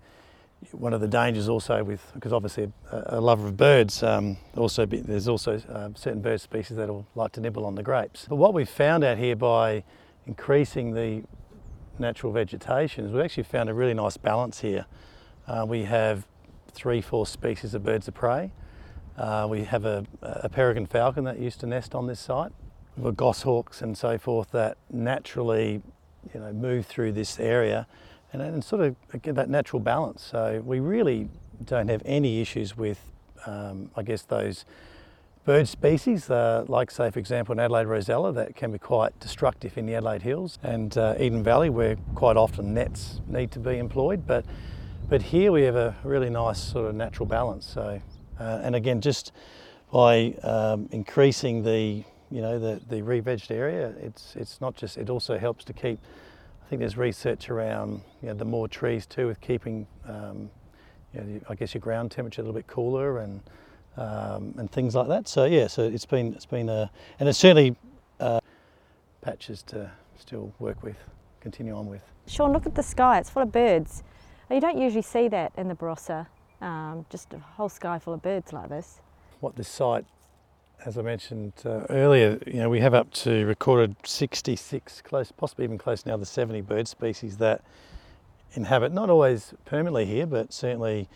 one 0.70 0.92
of 0.92 1.00
the 1.00 1.08
dangers 1.08 1.48
also 1.48 1.82
with, 1.82 2.08
because 2.14 2.32
obviously 2.32 2.72
a, 2.90 3.18
a 3.18 3.20
lover 3.20 3.48
of 3.48 3.56
birds, 3.56 4.02
um, 4.02 4.36
also 4.56 4.86
be, 4.86 5.00
there's 5.00 5.28
also 5.28 5.56
uh, 5.68 5.90
certain 5.94 6.20
bird 6.20 6.40
species 6.40 6.76
that 6.76 6.88
will 6.88 7.06
like 7.14 7.32
to 7.32 7.40
nibble 7.40 7.64
on 7.66 7.74
the 7.74 7.82
grapes. 7.82 8.26
But 8.28 8.36
what 8.36 8.54
we've 8.54 8.68
found 8.68 9.02
out 9.02 9.18
here 9.18 9.34
by 9.34 9.82
increasing 10.26 10.94
the 10.94 11.24
natural 11.98 12.32
vegetation 12.32 13.04
is 13.04 13.12
we've 13.12 13.24
actually 13.24 13.42
found 13.42 13.68
a 13.68 13.74
really 13.74 13.94
nice 13.94 14.16
balance 14.16 14.60
here. 14.60 14.86
Uh, 15.46 15.64
we 15.66 15.82
have 15.84 16.26
three, 16.72 17.00
four 17.00 17.26
species 17.26 17.74
of 17.74 17.82
birds 17.82 18.08
of 18.08 18.14
prey. 18.14 18.52
Uh, 19.16 19.46
we 19.48 19.64
have 19.64 19.84
a, 19.84 20.04
a, 20.22 20.48
peregrine 20.48 20.86
falcon 20.86 21.24
that 21.24 21.38
used 21.38 21.60
to 21.60 21.66
nest 21.66 21.94
on 21.94 22.06
this 22.06 22.20
site. 22.20 22.50
We've 22.96 23.04
got 23.04 23.16
goshawks 23.16 23.82
and 23.82 23.96
so 23.96 24.16
forth 24.16 24.50
that 24.52 24.78
naturally, 24.90 25.82
you 26.32 26.40
know, 26.40 26.52
move 26.52 26.86
through 26.86 27.12
this 27.12 27.38
area 27.38 27.86
and, 28.32 28.40
and 28.40 28.64
sort 28.64 28.80
of 28.82 29.22
get 29.22 29.34
that 29.34 29.50
natural 29.50 29.80
balance. 29.80 30.22
So 30.22 30.62
we 30.64 30.80
really 30.80 31.28
don't 31.64 31.88
have 31.88 32.02
any 32.06 32.40
issues 32.40 32.76
with, 32.76 33.12
um, 33.46 33.90
I 33.96 34.02
guess, 34.02 34.22
those 34.22 34.64
bird 35.44 35.66
species, 35.68 36.30
uh, 36.30 36.64
like 36.68 36.90
say 36.90 37.10
for 37.10 37.18
example 37.18 37.52
an 37.52 37.58
Adelaide 37.58 37.86
rosella 37.86 38.32
that 38.32 38.54
can 38.54 38.70
be 38.70 38.78
quite 38.78 39.18
destructive 39.18 39.76
in 39.76 39.86
the 39.86 39.94
Adelaide 39.94 40.22
Hills 40.22 40.58
and 40.62 40.96
uh, 40.96 41.16
Eden 41.18 41.42
Valley 41.42 41.68
where 41.68 41.96
quite 42.14 42.36
often 42.36 42.72
nets 42.74 43.20
need 43.26 43.50
to 43.50 43.58
be 43.58 43.78
employed 43.78 44.24
but 44.24 44.44
but 45.08 45.20
here 45.20 45.50
we 45.50 45.62
have 45.62 45.74
a 45.74 45.96
really 46.04 46.30
nice 46.30 46.62
sort 46.62 46.88
of 46.88 46.94
natural 46.94 47.26
balance 47.26 47.66
so 47.66 48.00
uh, 48.38 48.60
and 48.62 48.74
again, 48.74 49.00
just 49.00 49.32
by 49.92 50.34
um, 50.42 50.88
increasing 50.90 51.62
the 51.62 52.04
you 52.30 52.40
know 52.40 52.58
the 52.58 52.80
the 52.88 53.02
re-vegged 53.02 53.50
area, 53.50 53.94
it's 54.00 54.34
it's 54.36 54.60
not 54.60 54.74
just 54.74 54.96
it 54.96 55.10
also 55.10 55.38
helps 55.38 55.64
to 55.64 55.72
keep. 55.72 55.98
I 56.64 56.68
think 56.68 56.80
there's 56.80 56.96
research 56.96 57.50
around 57.50 58.00
you 58.22 58.28
know, 58.28 58.34
the 58.34 58.46
more 58.46 58.66
trees 58.66 59.04
too 59.04 59.26
with 59.26 59.40
keeping 59.42 59.86
um, 60.06 60.50
you 61.12 61.20
know, 61.20 61.40
I 61.50 61.54
guess 61.54 61.74
your 61.74 61.82
ground 61.82 62.10
temperature 62.10 62.40
a 62.40 62.44
little 62.44 62.58
bit 62.58 62.66
cooler 62.66 63.18
and 63.18 63.42
um, 63.96 64.54
and 64.56 64.70
things 64.70 64.94
like 64.94 65.08
that. 65.08 65.28
So 65.28 65.44
yeah, 65.44 65.66
so 65.66 65.82
it's 65.82 66.06
been 66.06 66.32
it's 66.32 66.46
been 66.46 66.68
a 66.68 66.90
and 67.20 67.28
it's 67.28 67.38
certainly 67.38 67.76
uh, 68.20 68.40
patches 69.20 69.62
to 69.64 69.90
still 70.18 70.52
work 70.58 70.82
with, 70.82 70.96
continue 71.40 71.76
on 71.76 71.86
with. 71.86 72.02
Sean, 72.26 72.52
look 72.52 72.66
at 72.66 72.74
the 72.74 72.82
sky. 72.82 73.18
It's 73.18 73.28
full 73.28 73.42
of 73.42 73.52
birds. 73.52 74.02
You 74.50 74.60
don't 74.60 74.78
usually 74.78 75.02
see 75.02 75.28
that 75.28 75.52
in 75.56 75.68
the 75.68 75.74
Barossa 75.74 76.26
um, 76.62 77.04
just 77.10 77.34
a 77.34 77.38
whole 77.38 77.68
sky 77.68 77.98
full 77.98 78.14
of 78.14 78.22
birds 78.22 78.52
like 78.52 78.68
this. 78.68 79.00
What 79.40 79.56
this 79.56 79.68
site, 79.68 80.06
as 80.86 80.96
I 80.96 81.02
mentioned 81.02 81.52
uh, 81.64 81.84
earlier, 81.90 82.38
you 82.46 82.54
know, 82.54 82.70
we 82.70 82.80
have 82.80 82.94
up 82.94 83.10
to 83.12 83.44
recorded 83.44 83.96
66, 84.04 85.02
close, 85.02 85.32
possibly 85.32 85.64
even 85.64 85.76
close 85.76 86.06
now 86.06 86.16
to 86.16 86.24
70 86.24 86.60
bird 86.62 86.88
species 86.88 87.36
that 87.38 87.62
inhabit, 88.54 88.92
not 88.92 89.10
always 89.10 89.54
permanently 89.64 90.06
here, 90.06 90.26
but 90.26 90.52
certainly 90.52 91.08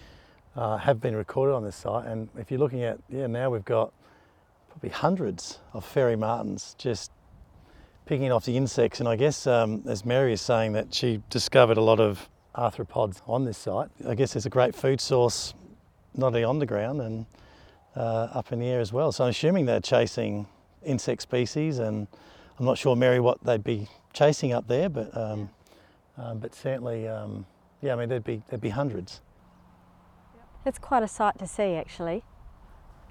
uh, 0.56 0.78
have 0.78 1.00
been 1.00 1.14
recorded 1.14 1.54
on 1.54 1.64
this 1.64 1.76
site. 1.76 2.06
And 2.06 2.28
if 2.36 2.50
you're 2.50 2.60
looking 2.60 2.82
at, 2.82 2.98
yeah, 3.08 3.26
now 3.26 3.50
we've 3.50 3.64
got 3.64 3.92
probably 4.68 4.90
hundreds 4.90 5.60
of 5.72 5.84
fairy 5.84 6.16
martins 6.16 6.74
just 6.78 7.12
picking 8.06 8.32
off 8.32 8.44
the 8.44 8.56
insects. 8.56 9.00
And 9.00 9.08
I 9.08 9.16
guess, 9.16 9.46
um, 9.46 9.82
as 9.86 10.04
Mary 10.04 10.32
is 10.32 10.40
saying, 10.40 10.72
that 10.72 10.92
she 10.94 11.22
discovered 11.30 11.76
a 11.76 11.82
lot 11.82 12.00
of 12.00 12.28
arthropods 12.56 13.20
on 13.26 13.44
this 13.44 13.58
site. 13.58 13.88
I 14.06 14.14
guess 14.14 14.32
there's 14.32 14.46
a 14.46 14.50
great 14.50 14.74
food 14.74 15.00
source 15.00 15.54
not 16.14 16.28
only 16.28 16.44
on 16.44 16.58
the 16.58 16.66
ground 16.66 17.00
and 17.00 17.26
uh, 17.94 18.28
up 18.32 18.52
in 18.52 18.58
the 18.58 18.66
air 18.66 18.80
as 18.80 18.92
well. 18.92 19.12
So 19.12 19.24
I'm 19.24 19.30
assuming 19.30 19.66
they're 19.66 19.80
chasing 19.80 20.46
insect 20.84 21.22
species, 21.22 21.78
and 21.78 22.06
I'm 22.58 22.64
not 22.64 22.78
sure, 22.78 22.96
Mary, 22.96 23.20
what 23.20 23.42
they'd 23.44 23.64
be 23.64 23.88
chasing 24.12 24.52
up 24.52 24.66
there, 24.68 24.88
but 24.88 25.14
um, 25.16 25.50
um, 26.16 26.38
but 26.38 26.54
certainly, 26.54 27.06
um, 27.06 27.44
yeah, 27.82 27.92
I 27.92 27.96
mean 27.96 28.08
there'd 28.08 28.24
be 28.24 28.42
there'd 28.48 28.60
be 28.60 28.70
hundreds. 28.70 29.20
It's 30.64 30.78
quite 30.78 31.02
a 31.02 31.08
sight 31.08 31.38
to 31.38 31.46
see, 31.46 31.74
actually. 31.74 32.24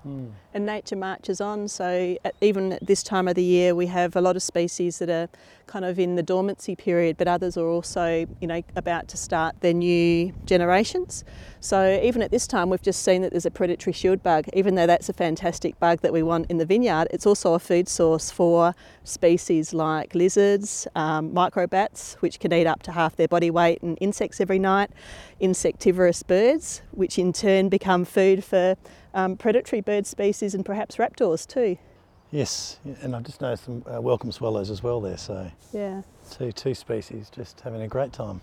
And 0.05 0.65
nature 0.65 0.95
marches 0.95 1.41
on. 1.41 1.67
So 1.67 2.17
at, 2.23 2.35
even 2.41 2.73
at 2.73 2.85
this 2.85 3.03
time 3.03 3.27
of 3.27 3.35
the 3.35 3.43
year, 3.43 3.75
we 3.75 3.87
have 3.87 4.15
a 4.15 4.21
lot 4.21 4.35
of 4.35 4.43
species 4.43 4.99
that 4.99 5.09
are 5.09 5.27
kind 5.67 5.83
of 5.83 5.97
in 5.97 6.15
the 6.15 6.23
dormancy 6.23 6.75
period, 6.75 7.17
but 7.17 7.27
others 7.27 7.57
are 7.57 7.67
also, 7.67 8.27
you 8.39 8.47
know, 8.47 8.61
about 8.75 9.07
to 9.09 9.17
start 9.17 9.59
their 9.61 9.73
new 9.73 10.31
generations. 10.45 11.23
So 11.59 11.99
even 12.03 12.21
at 12.21 12.29
this 12.29 12.45
time, 12.45 12.69
we've 12.69 12.81
just 12.81 13.01
seen 13.01 13.23
that 13.23 13.31
there's 13.31 13.47
a 13.47 13.51
predatory 13.51 13.93
shield 13.93 14.21
bug. 14.21 14.45
Even 14.53 14.75
though 14.75 14.85
that's 14.85 15.09
a 15.09 15.13
fantastic 15.13 15.79
bug 15.79 16.01
that 16.01 16.13
we 16.13 16.21
want 16.21 16.49
in 16.49 16.57
the 16.57 16.65
vineyard, 16.65 17.07
it's 17.11 17.25
also 17.25 17.55
a 17.55 17.59
food 17.59 17.89
source 17.89 18.29
for 18.29 18.75
species 19.03 19.73
like 19.73 20.13
lizards, 20.13 20.87
um, 20.95 21.31
microbats, 21.33 22.13
which 22.15 22.39
can 22.39 22.53
eat 22.53 22.67
up 22.67 22.83
to 22.83 22.91
half 22.91 23.15
their 23.15 23.27
body 23.27 23.49
weight, 23.49 23.81
and 23.81 23.97
insects 23.99 24.39
every 24.39 24.59
night, 24.59 24.91
insectivorous 25.39 26.21
birds, 26.21 26.83
which 26.91 27.17
in 27.17 27.33
turn 27.33 27.69
become 27.69 28.05
food 28.05 28.43
for 28.43 28.75
um, 29.15 29.35
predatory 29.37 29.81
bird 29.81 30.05
species 30.05 30.53
and 30.53 30.63
perhaps 30.63 30.97
raptors 30.97 31.47
too. 31.47 31.77
Yes, 32.31 32.79
and 33.01 33.15
I've 33.15 33.23
just 33.23 33.39
noticed 33.41 33.63
some 33.65 33.83
uh, 33.91 34.01
welcome 34.01 34.31
swallows 34.31 34.69
as 34.69 34.83
well 34.83 34.99
there. 35.01 35.17
So 35.17 35.49
Yeah. 35.73 36.01
two 36.29 36.51
two 36.51 36.73
species 36.75 37.29
just 37.33 37.61
having 37.61 37.81
a 37.81 37.87
great 37.87 38.11
time. 38.13 38.41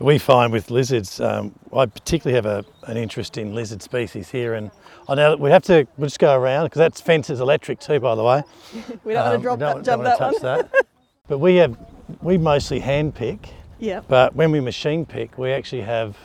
We 0.00 0.18
find 0.18 0.52
with 0.52 0.70
lizards, 0.72 1.20
um, 1.20 1.54
I 1.72 1.86
particularly 1.86 2.34
have 2.34 2.46
a, 2.46 2.64
an 2.90 2.96
interest 2.96 3.38
in 3.38 3.54
lizard 3.54 3.80
species 3.80 4.28
here, 4.30 4.54
and 4.54 4.70
I 5.08 5.14
know 5.14 5.30
that 5.30 5.40
we 5.40 5.50
have 5.50 5.62
to 5.64 5.86
we'll 5.96 6.06
just 6.08 6.18
go 6.18 6.34
around 6.34 6.66
because 6.66 6.78
that 6.80 6.96
fence 6.96 7.30
is 7.30 7.38
electric 7.40 7.78
too, 7.78 8.00
by 8.00 8.14
the 8.14 8.24
way. 8.24 8.42
We 9.04 9.12
don't 9.12 9.24
want 9.24 9.34
Um, 9.34 9.36
to 9.36 9.42
drop 9.42 9.58
that, 9.60 9.84
jump 9.84 10.02
that 10.04 10.20
one. 10.20 10.32
touch 10.32 10.42
that. 10.42 10.86
but 11.28 11.38
we 11.38 11.56
have 11.56 11.76
we 12.22 12.38
mostly 12.38 12.80
hand 12.80 13.14
pick, 13.14 13.50
Yeah. 13.78 14.00
but 14.08 14.34
when 14.34 14.50
we 14.50 14.60
machine 14.60 15.04
pick, 15.04 15.36
we 15.38 15.52
actually 15.52 15.82
have 15.82 16.16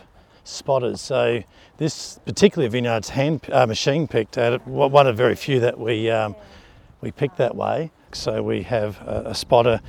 spotters. 0.43 1.01
So 1.01 1.43
this 1.77 2.19
particular 2.25 2.69
vineyard's 2.69 3.10
hand 3.10 3.41
uh, 3.51 3.65
machine 3.65 4.08
picked 4.08 4.38
at 4.38 4.65
one 4.67 5.08
of 5.08 5.17
very 5.17 5.36
few 5.36 5.60
that 5.62 5.79
we 5.79 6.10
um, 6.10 6.36
we 7.01 7.12
pick 7.12 7.36
that 7.38 7.56
way. 7.56 7.91
So 8.13 8.43
we 8.43 8.63
have 8.63 8.99
a, 9.01 9.23
a 9.27 9.36
spotter 9.36 9.82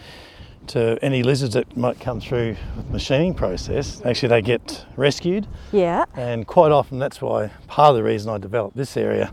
to 0.68 0.98
any 1.02 1.22
lizards 1.22 1.52
that 1.54 1.76
might 1.76 2.00
come 2.00 2.20
through 2.20 2.56
the 2.76 2.82
machining 2.92 3.34
process. 3.34 4.00
Actually, 4.04 4.30
they 4.30 4.40
get 4.42 4.86
rescued, 4.96 5.46
Yeah. 5.72 6.06
and 6.14 6.46
quite 6.46 6.72
often 6.72 6.98
that's 6.98 7.20
why 7.20 7.50
part 7.66 7.90
of 7.90 7.96
the 7.96 8.02
reason 8.02 8.30
I 8.30 8.38
developed 8.38 8.74
this 8.74 8.96
area 8.96 9.30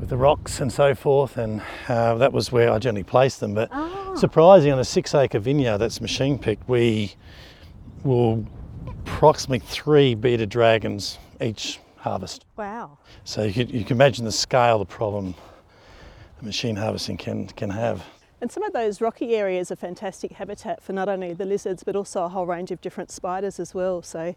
with 0.00 0.08
the 0.08 0.16
rocks 0.16 0.60
and 0.60 0.72
so 0.72 0.96
forth, 0.96 1.36
and 1.36 1.62
uh, 1.88 2.16
that 2.16 2.32
was 2.32 2.50
where 2.50 2.72
I 2.72 2.78
generally 2.80 3.04
placed 3.04 3.38
them. 3.38 3.54
But 3.54 3.70
surprising, 4.18 4.72
on 4.72 4.80
a 4.80 4.84
six-acre 4.84 5.38
vineyard 5.38 5.78
that's 5.78 6.00
machine 6.00 6.38
picked, 6.40 6.68
we 6.68 7.14
will 8.02 8.44
approximately 9.16 9.66
three 9.66 10.14
bearded 10.14 10.50
dragons 10.50 11.16
each 11.40 11.80
harvest. 11.96 12.44
Wow. 12.56 12.98
So 13.24 13.44
you 13.44 13.52
can, 13.52 13.68
you 13.70 13.82
can 13.82 13.96
imagine 13.96 14.26
the 14.26 14.32
scale 14.32 14.74
of 14.74 14.86
the 14.86 14.94
problem 14.94 15.34
machine 16.42 16.76
harvesting 16.76 17.16
can 17.16 17.46
can 17.46 17.70
have. 17.70 18.04
And 18.42 18.52
some 18.52 18.62
of 18.62 18.74
those 18.74 19.00
rocky 19.00 19.34
areas 19.34 19.72
are 19.72 19.76
fantastic 19.76 20.32
habitat 20.32 20.82
for 20.82 20.92
not 20.92 21.08
only 21.08 21.32
the 21.32 21.46
lizards 21.46 21.82
but 21.82 21.96
also 21.96 22.24
a 22.24 22.28
whole 22.28 22.44
range 22.44 22.70
of 22.70 22.82
different 22.82 23.10
spiders 23.10 23.58
as 23.58 23.74
well. 23.74 24.02
So 24.02 24.36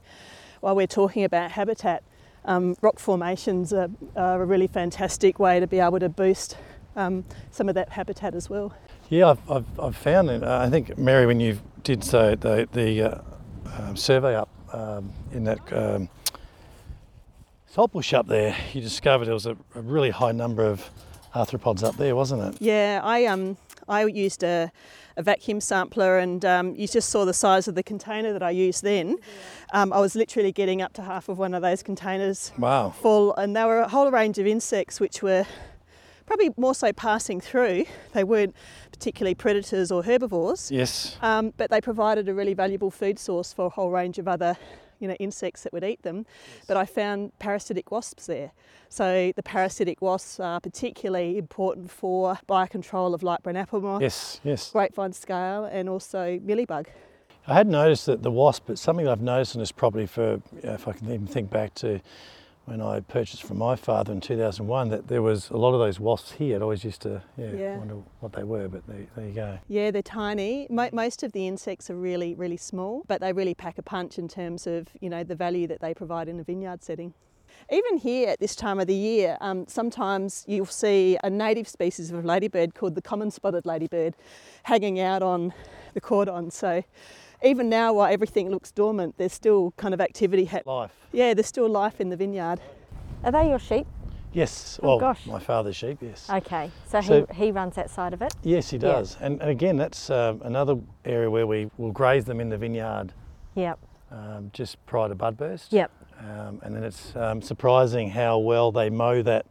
while 0.62 0.78
we're 0.78 0.88
talking 0.88 1.26
about 1.26 1.52
habitat, 1.52 2.02
um, 2.46 2.78
rock 2.82 3.00
formations 3.00 3.74
are, 3.74 3.90
are 4.16 4.42
a 4.42 4.46
really 4.46 4.68
fantastic 4.68 5.40
way 5.40 5.60
to 5.60 5.68
be 5.68 5.82
able 5.82 6.00
to 6.00 6.08
boost 6.08 6.56
um, 6.96 7.26
some 7.52 7.68
of 7.68 7.76
that 7.76 7.90
habitat 7.90 8.34
as 8.34 8.50
well. 8.50 8.74
Yeah, 9.10 9.32
I've, 9.32 9.52
I've, 9.52 9.80
I've 9.80 9.98
found 9.98 10.30
it. 10.30 10.42
Uh, 10.42 10.60
I 10.60 10.70
think 10.70 10.98
Mary, 10.98 11.26
when 11.26 11.42
you 11.42 11.60
did 11.84 12.02
so 12.02 12.36
the 12.36 12.70
the 12.72 13.02
uh, 13.02 13.22
um, 13.78 13.98
survey 13.98 14.36
up 14.36 14.50
um, 14.74 15.12
in 15.32 15.44
that 15.46 15.74
um, 15.74 16.10
salt 17.68 17.92
bush 17.92 18.14
up 18.14 18.28
there, 18.28 18.56
you 18.74 18.82
discovered 18.82 19.26
there 19.26 19.34
was 19.34 19.46
a, 19.46 19.56
a 19.76 19.82
really 19.82 20.10
high 20.10 20.32
number 20.32 20.64
of 20.66 20.90
arthropods 21.34 21.84
up 21.84 21.96
there, 21.98 22.16
wasn't 22.16 22.42
it? 22.56 22.62
Yeah, 22.62 23.02
I 23.04 23.26
um 23.26 23.58
I 23.88 24.06
used 24.06 24.44
a, 24.44 24.72
a 25.18 25.24
vacuum 25.24 25.60
sampler, 25.62 26.20
and 26.20 26.44
um, 26.46 26.76
you 26.76 26.88
just 26.88 27.10
saw 27.10 27.26
the 27.26 27.34
size 27.34 27.68
of 27.68 27.76
the 27.76 27.82
container 27.84 28.34
that 28.34 28.44
I 28.44 28.52
used 28.52 28.84
then. 28.84 29.18
Um, 29.74 29.92
I 29.94 30.00
was 30.00 30.16
literally 30.16 30.52
getting 30.52 30.82
up 30.82 30.94
to 30.94 31.02
half 31.02 31.28
of 31.30 31.38
one 31.40 31.54
of 31.56 31.62
those 31.64 31.82
containers 31.84 32.52
Wow. 32.58 32.92
full, 32.92 33.36
and 33.36 33.56
there 33.56 33.66
were 33.68 33.80
a 33.80 33.88
whole 33.88 34.12
range 34.12 34.38
of 34.38 34.46
insects 34.48 35.00
which 35.00 35.24
were 35.24 35.46
probably 36.30 36.52
more 36.58 36.76
so 36.76 36.94
passing 36.94 37.42
through. 37.42 37.86
They 38.14 38.24
weren't 38.24 38.56
particularly 38.92 39.34
predators 39.34 39.92
or 39.92 40.04
herbivores, 40.04 40.70
Yes. 40.72 41.18
um, 41.24 41.54
but 41.58 41.72
they 41.72 41.82
provided 41.82 42.30
a 42.30 42.36
really 42.36 42.54
valuable 42.54 42.92
food 42.92 43.18
source 43.18 43.52
for 43.52 43.66
a 43.66 43.70
whole 43.70 43.90
range 43.90 44.20
of 44.20 44.28
other 44.28 44.56
you 45.00 45.08
know, 45.08 45.16
insects 45.16 45.64
that 45.64 45.74
would 45.74 45.84
eat 45.84 46.04
them. 46.04 46.26
But 46.68 46.78
I 46.78 46.86
found 46.86 47.32
parasitic 47.40 47.90
wasps 47.90 48.28
there. 48.28 48.52
So 48.90 49.32
the 49.36 49.42
parasitic 49.42 50.02
wasps 50.04 50.40
are 50.40 50.60
particularly 50.60 51.38
important 51.40 51.90
for 51.90 52.38
biocontrol 52.48 53.16
of 53.16 53.24
light 53.24 53.42
brown 53.42 53.56
apple 53.56 53.82
moth, 53.82 54.02
Yes. 54.02 54.40
Yes. 54.44 54.70
grapevine 54.72 55.14
scale, 55.14 55.66
and 55.66 55.90
also 55.90 56.38
mealybug. 56.46 56.88
I 57.48 57.54
had 57.56 57.68
noticed 57.68 58.06
that 58.06 58.22
the 58.22 58.30
wasp, 58.30 58.66
but 58.68 58.78
something 58.78 59.08
I've 59.08 59.22
noticed 59.22 59.56
on 59.56 59.62
this 59.62 59.72
property 59.72 60.06
for, 60.06 60.42
if 60.62 60.88
I 60.88 60.92
can 60.94 61.08
even 61.12 61.26
think 61.26 61.50
back 61.50 61.74
to 61.76 62.02
when 62.70 62.82
I 62.82 63.00
purchased 63.00 63.42
from 63.44 63.58
my 63.58 63.76
father 63.76 64.14
in 64.14 64.22
2001, 64.22 64.90
that 64.90 65.08
there 65.08 65.22
was 65.24 65.50
a 65.50 65.58
lot 65.58 65.74
of 65.74 65.80
those 65.80 66.00
wasps 66.00 66.34
here. 66.34 66.56
I'd 66.56 66.62
always 66.62 66.84
used 66.84 67.02
to 67.02 67.22
yeah, 67.36 67.52
Yeah. 67.52 67.78
wonder 67.78 67.96
what 68.20 68.34
they 68.34 68.44
were, 68.44 68.68
but 68.68 68.86
there, 68.88 69.08
there 69.16 69.26
you 69.28 69.34
go. 69.34 69.58
Yeah, 69.68 69.90
they're 69.92 70.04
tiny. 70.04 70.68
Mo- 70.70 70.90
most 70.94 71.24
of 71.24 71.32
the 71.32 71.48
insects 71.48 71.90
are 71.90 71.96
really, 71.96 72.36
really 72.36 72.58
small, 72.58 73.04
but 73.08 73.22
they 73.22 73.34
really 73.34 73.56
pack 73.56 73.78
a 73.80 73.82
punch 73.82 74.20
in 74.20 74.28
terms 74.28 74.68
of 74.68 74.88
you 75.02 75.10
know 75.10 75.24
the 75.24 75.36
value 75.36 75.66
that 75.68 75.82
they 75.82 75.94
provide 75.96 76.28
in 76.30 76.40
a 76.40 76.44
vineyard 76.44 76.84
setting. 76.84 77.14
Even 77.72 77.98
here 77.98 78.30
at 78.30 78.40
this 78.40 78.56
time 78.56 78.80
of 78.80 78.86
the 78.86 78.96
year, 78.96 79.36
um, 79.42 79.66
sometimes 79.68 80.46
you'll 80.48 80.66
see 80.68 81.18
a 81.24 81.30
native 81.30 81.68
species 81.68 82.12
of 82.12 82.24
ladybird 82.24 82.76
called 82.76 82.94
the 82.94 83.02
common 83.02 83.32
spotted 83.32 83.66
ladybird 83.66 84.16
hanging 84.64 85.00
out 85.00 85.24
on 85.24 85.54
the 85.96 86.02
cordon. 86.02 86.52
So 86.52 86.84
even 87.44 87.70
now, 87.70 87.94
while 87.94 88.12
everything 88.12 88.50
looks 88.50 88.72
dormant, 88.72 89.16
there's 89.18 89.34
still 89.34 89.72
kind 89.78 89.94
of 89.94 90.02
activity 90.02 90.46
happening. 90.46 90.76
Life. 90.76 90.92
Yeah, 91.12 91.34
there's 91.34 91.48
still 91.48 91.70
life 91.70 92.00
in 92.02 92.10
the 92.10 92.18
vineyard. 92.18 92.60
Are 93.24 93.32
they 93.32 93.50
your 93.50 93.60
sheep? 93.60 93.88
Yes. 94.32 94.80
Oh, 94.84 94.88
Well, 94.90 95.00
gosh. 95.00 95.26
my 95.26 95.40
father's 95.40 95.76
sheep. 95.76 95.98
Yes. 96.02 96.30
Okay. 96.30 96.70
So, 96.88 97.02
So- 97.02 97.26
he, 97.32 97.46
he 97.46 97.52
runs 97.52 97.76
that 97.76 97.90
side 97.90 98.14
of 98.14 98.22
it? 98.22 98.34
Yes, 98.44 98.70
he 98.70 98.78
Yeah. 98.78 98.82
does. 98.94 99.18
And, 99.20 99.42
and 99.42 99.50
again, 99.50 99.76
that's 99.78 100.10
um, 100.10 100.42
another 100.44 100.76
area 101.06 101.30
where 101.32 101.48
we 101.48 101.70
will 101.78 101.92
graze 101.92 102.26
them 102.26 102.40
in 102.40 102.50
the 102.50 102.58
vineyard 102.58 103.12
Yep. 103.56 103.80
um, 104.12 104.52
just 104.54 104.84
prior 104.86 105.10
to 105.10 105.16
bud 105.16 105.36
burst. 105.36 105.74
Yep. 105.74 105.92
Um, 106.20 106.60
and 106.64 106.76
then 106.76 106.84
it's 106.84 107.16
um, 107.16 107.42
surprising 107.42 108.10
how 108.10 108.38
well 108.38 108.72
they 108.72 108.90
mow 108.90 109.22
that. 109.24 109.46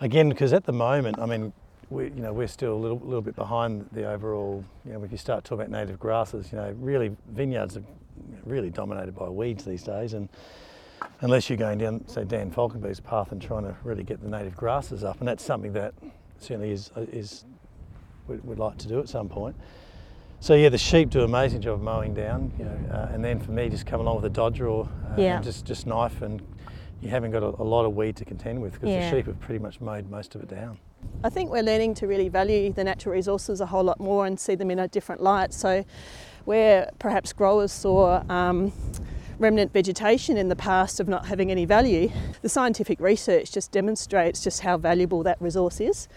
Again, 0.00 0.28
because 0.28 0.52
at 0.52 0.64
the 0.64 0.72
moment, 0.72 1.18
I 1.18 1.26
mean, 1.26 1.52
we, 1.90 2.04
you 2.04 2.20
know, 2.20 2.32
we're 2.32 2.46
still 2.48 2.74
a 2.74 2.76
little, 2.76 2.98
little 2.98 3.22
bit 3.22 3.36
behind 3.36 3.88
the 3.92 4.04
overall. 4.10 4.64
You 4.84 4.92
know, 4.94 5.04
if 5.04 5.12
you 5.12 5.18
start 5.18 5.44
talking 5.44 5.66
about 5.66 5.70
native 5.70 5.98
grasses, 5.98 6.52
you 6.52 6.58
know, 6.58 6.74
really 6.78 7.16
vineyards 7.30 7.76
are 7.76 7.82
really 8.44 8.70
dominated 8.70 9.14
by 9.14 9.28
weeds 9.28 9.64
these 9.64 9.82
days, 9.82 10.12
and 10.14 10.28
unless 11.20 11.48
you're 11.48 11.56
going 11.58 11.78
down, 11.78 12.06
say, 12.08 12.24
Dan 12.24 12.50
Falkenberg's 12.50 13.00
path 13.00 13.32
and 13.32 13.40
trying 13.40 13.64
to 13.64 13.74
really 13.84 14.02
get 14.04 14.20
the 14.22 14.28
native 14.28 14.56
grasses 14.56 15.04
up, 15.04 15.18
and 15.20 15.28
that's 15.28 15.44
something 15.44 15.72
that 15.72 15.94
certainly 16.38 16.70
is 16.72 16.90
is 16.96 17.44
we'd, 18.26 18.44
we'd 18.44 18.58
like 18.58 18.76
to 18.78 18.88
do 18.88 18.98
at 19.00 19.08
some 19.08 19.28
point. 19.28 19.56
So 20.40 20.54
yeah, 20.54 20.68
the 20.68 20.78
sheep 20.78 21.10
do 21.10 21.18
an 21.20 21.24
amazing 21.24 21.62
job 21.62 21.74
of 21.74 21.80
mowing 21.82 22.14
down, 22.14 22.52
you 22.58 22.64
know, 22.64 22.78
uh, 22.92 23.08
and 23.12 23.24
then 23.24 23.40
for 23.40 23.50
me, 23.50 23.68
just 23.68 23.86
come 23.86 24.00
along 24.00 24.16
with 24.16 24.24
a 24.26 24.30
dodger 24.30 24.68
or 24.68 24.84
uh, 25.10 25.20
Yeah. 25.20 25.40
just 25.40 25.64
just 25.64 25.86
knife, 25.86 26.22
and 26.22 26.42
you 27.00 27.08
haven't 27.08 27.30
got 27.30 27.42
a, 27.42 27.46
a 27.46 27.64
lot 27.64 27.84
of 27.86 27.94
weed 27.96 28.14
to 28.16 28.24
contend 28.24 28.60
with 28.60 28.74
because 28.74 28.90
Yeah. 28.90 29.00
the 29.00 29.16
sheep 29.16 29.26
have 29.26 29.40
pretty 29.40 29.58
much 29.58 29.80
mowed 29.80 30.10
most 30.10 30.34
of 30.34 30.42
it 30.42 30.48
down. 30.48 30.78
I 31.24 31.30
think 31.30 31.50
we're 31.50 31.62
learning 31.62 31.94
to 31.94 32.06
really 32.06 32.28
value 32.28 32.72
the 32.72 32.84
natural 32.84 33.14
resources 33.14 33.60
a 33.60 33.66
whole 33.66 33.82
lot 33.82 33.98
more 33.98 34.24
and 34.24 34.38
see 34.38 34.54
them 34.54 34.70
in 34.70 34.78
a 34.78 34.86
different 34.86 35.20
light. 35.20 35.52
So, 35.52 35.84
where 36.44 36.90
perhaps 36.98 37.32
growers 37.32 37.72
saw 37.72 38.22
um, 38.28 38.72
remnant 39.38 39.72
vegetation 39.72 40.36
in 40.36 40.48
the 40.48 40.56
past 40.56 41.00
of 41.00 41.08
not 41.08 41.26
having 41.26 41.50
any 41.50 41.64
value, 41.64 42.10
the 42.42 42.48
scientific 42.48 43.00
research 43.00 43.52
just 43.52 43.72
demonstrates 43.72 44.42
just 44.42 44.60
how 44.60 44.76
valuable 44.76 45.22
that 45.24 45.40
resource 45.40 45.80
is 45.80 46.08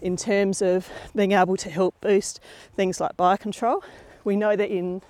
in 0.00 0.16
terms 0.16 0.62
of 0.62 0.88
being 1.14 1.32
able 1.32 1.56
to 1.56 1.70
help 1.70 1.94
boost 2.00 2.40
things 2.76 3.00
like 3.00 3.16
biocontrol. 3.16 3.82
We 4.24 4.36
know 4.36 4.56
that 4.56 4.70
in 4.70 5.02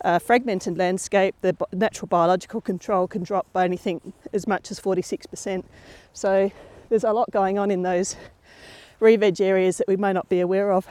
a 0.00 0.20
fragmented 0.20 0.76
landscape, 0.76 1.34
the 1.40 1.56
natural 1.72 2.08
biological 2.08 2.60
control 2.60 3.06
can 3.06 3.22
drop 3.22 3.46
by 3.52 3.64
anything 3.64 4.12
as 4.32 4.46
much 4.46 4.70
as 4.70 4.78
46%. 4.78 5.64
So 6.12 6.50
there's 6.88 7.04
a 7.04 7.12
lot 7.12 7.30
going 7.30 7.58
on 7.58 7.70
in 7.70 7.82
those 7.82 8.16
re-veg 9.00 9.40
areas 9.40 9.78
that 9.78 9.88
we 9.88 9.96
may 9.96 10.12
not 10.12 10.28
be 10.28 10.40
aware 10.40 10.72
of. 10.72 10.86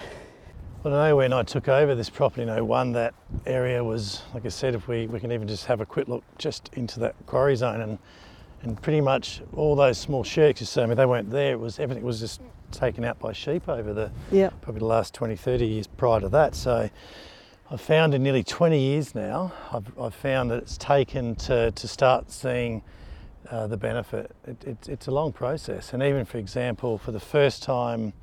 I 0.84 0.90
know 0.90 1.16
when 1.16 1.34
I 1.34 1.42
took 1.42 1.68
over 1.68 1.96
this 1.96 2.12
property 2.12 2.44
in 2.44 2.68
01, 2.68 2.92
that 2.92 3.16
area 3.48 3.84
was, 3.84 4.22
like 4.36 4.46
I 4.46 4.50
said, 4.50 4.76
if 4.76 4.88
we, 4.88 5.08
we 5.08 5.20
can 5.20 5.32
even 5.32 5.48
just 5.48 5.66
have 5.66 5.82
a 5.82 5.86
quick 5.86 6.08
look 6.08 6.24
just 6.38 6.70
into 6.74 7.00
that 7.00 7.16
quarry 7.26 7.56
zone 7.56 7.82
and 7.82 7.98
and 8.64 8.82
pretty 8.82 9.02
much 9.02 9.42
all 9.56 9.76
those 9.76 9.96
small 9.96 10.24
shirks 10.24 10.60
you 10.60 10.66
see, 10.66 10.82
I 10.82 10.88
mean, 10.88 10.98
they 10.98 11.06
weren't 11.06 11.30
there. 11.30 11.52
It 11.52 11.60
was 11.60 11.78
everything 11.80 12.04
was 12.04 12.20
just 12.20 12.42
taken 12.72 13.04
out 13.04 13.20
by 13.20 13.32
sheep 13.32 13.70
over 13.70 13.94
the 13.94 14.10
Yeah. 14.32 14.50
probably 14.62 14.80
the 14.80 14.86
last 14.88 15.14
20, 15.14 15.36
30 15.36 15.68
years 15.68 15.86
prior 15.86 16.20
to 16.22 16.30
that. 16.30 16.56
So 16.56 16.90
I've 17.70 17.82
found 17.82 18.16
in 18.16 18.24
nearly 18.24 18.44
20 18.44 18.80
years 18.80 19.14
now, 19.14 19.54
I've, 19.72 20.00
I've 20.00 20.16
found 20.16 20.50
that 20.50 20.58
it's 20.64 20.78
taken 20.78 21.36
to, 21.36 21.72
to 21.72 21.88
start 21.88 22.32
seeing 22.32 22.82
uh, 23.52 23.68
the 23.68 23.78
benefit. 23.78 24.32
It, 24.46 24.64
it, 24.64 24.90
it's 24.90 25.08
a 25.08 25.12
long 25.12 25.32
process, 25.34 25.94
and 25.94 26.02
even 26.04 26.26
for 26.26 26.38
example, 26.38 26.98
for 26.98 27.12
the 27.12 27.20
first 27.20 27.64
time 27.64 28.14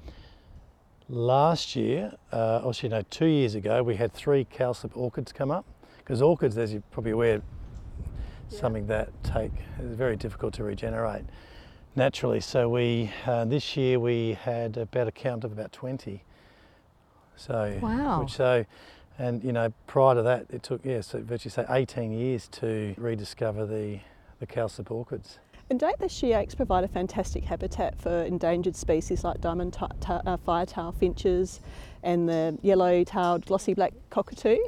last 1.09 1.77
year, 1.77 2.13
uh, 2.33 2.67
actually 2.69 2.89
no, 2.91 3.03
two 3.11 3.27
years 3.27 3.55
ago, 3.55 3.83
we 3.83 3.97
had 3.97 4.13
three 4.13 4.45
cowslip 4.45 4.97
orchids 4.97 5.33
come 5.33 5.51
up 5.51 5.65
because 5.99 6.23
orchids, 6.23 6.57
as 6.59 6.73
you're 6.73 6.83
probably 6.91 7.13
aware, 7.13 7.43
Yeah. 8.51 8.59
something 8.61 8.87
that 8.89 9.09
take 9.23 9.53
is 9.81 9.95
very 9.97 10.17
difficult 10.17 10.55
to 10.55 10.65
regenerate 10.65 11.25
naturally. 11.97 12.41
So 12.41 12.69
we 12.69 13.11
uh, 13.27 13.45
this 13.45 13.77
year 13.77 13.99
we 14.01 14.35
had 14.35 14.77
about 14.77 15.09
a 15.09 15.13
count 15.13 15.45
of 15.45 15.53
about 15.53 15.73
20. 15.73 16.23
So 17.37 17.79
Wow. 17.83 18.21
which 18.23 18.33
so 18.33 18.65
and 19.19 19.43
you 19.45 19.53
know 19.53 19.73
prior 19.87 20.15
to 20.15 20.23
that 20.23 20.47
it 20.51 20.63
took 20.63 20.83
yes 20.85 21.09
so 21.09 21.21
virtually 21.23 21.51
say 21.51 21.67
18 21.69 22.13
years 22.13 22.49
to 22.49 22.95
rediscover 22.97 23.67
the 23.67 24.01
the 24.43 24.47
cowslip 24.47 24.91
orchids. 24.91 25.39
And 25.71 25.79
don't 25.79 25.99
the 26.01 26.07
sheoaks 26.07 26.57
provide 26.57 26.83
a 26.83 26.89
fantastic 26.89 27.45
habitat 27.45 27.99
for 27.99 28.23
endangered 28.25 28.75
species 28.75 29.23
like 29.23 29.41
diamond 29.41 29.73
ta- 29.73 29.93
ta- 30.01 30.21
uh, 30.27 30.37
firetail 30.37 30.93
finches 30.93 31.61
and 32.03 32.29
the 32.29 32.59
yellow-tailed 32.61 33.47
glossy 33.47 33.73
black 33.73 33.95
cockatoo? 34.11 34.59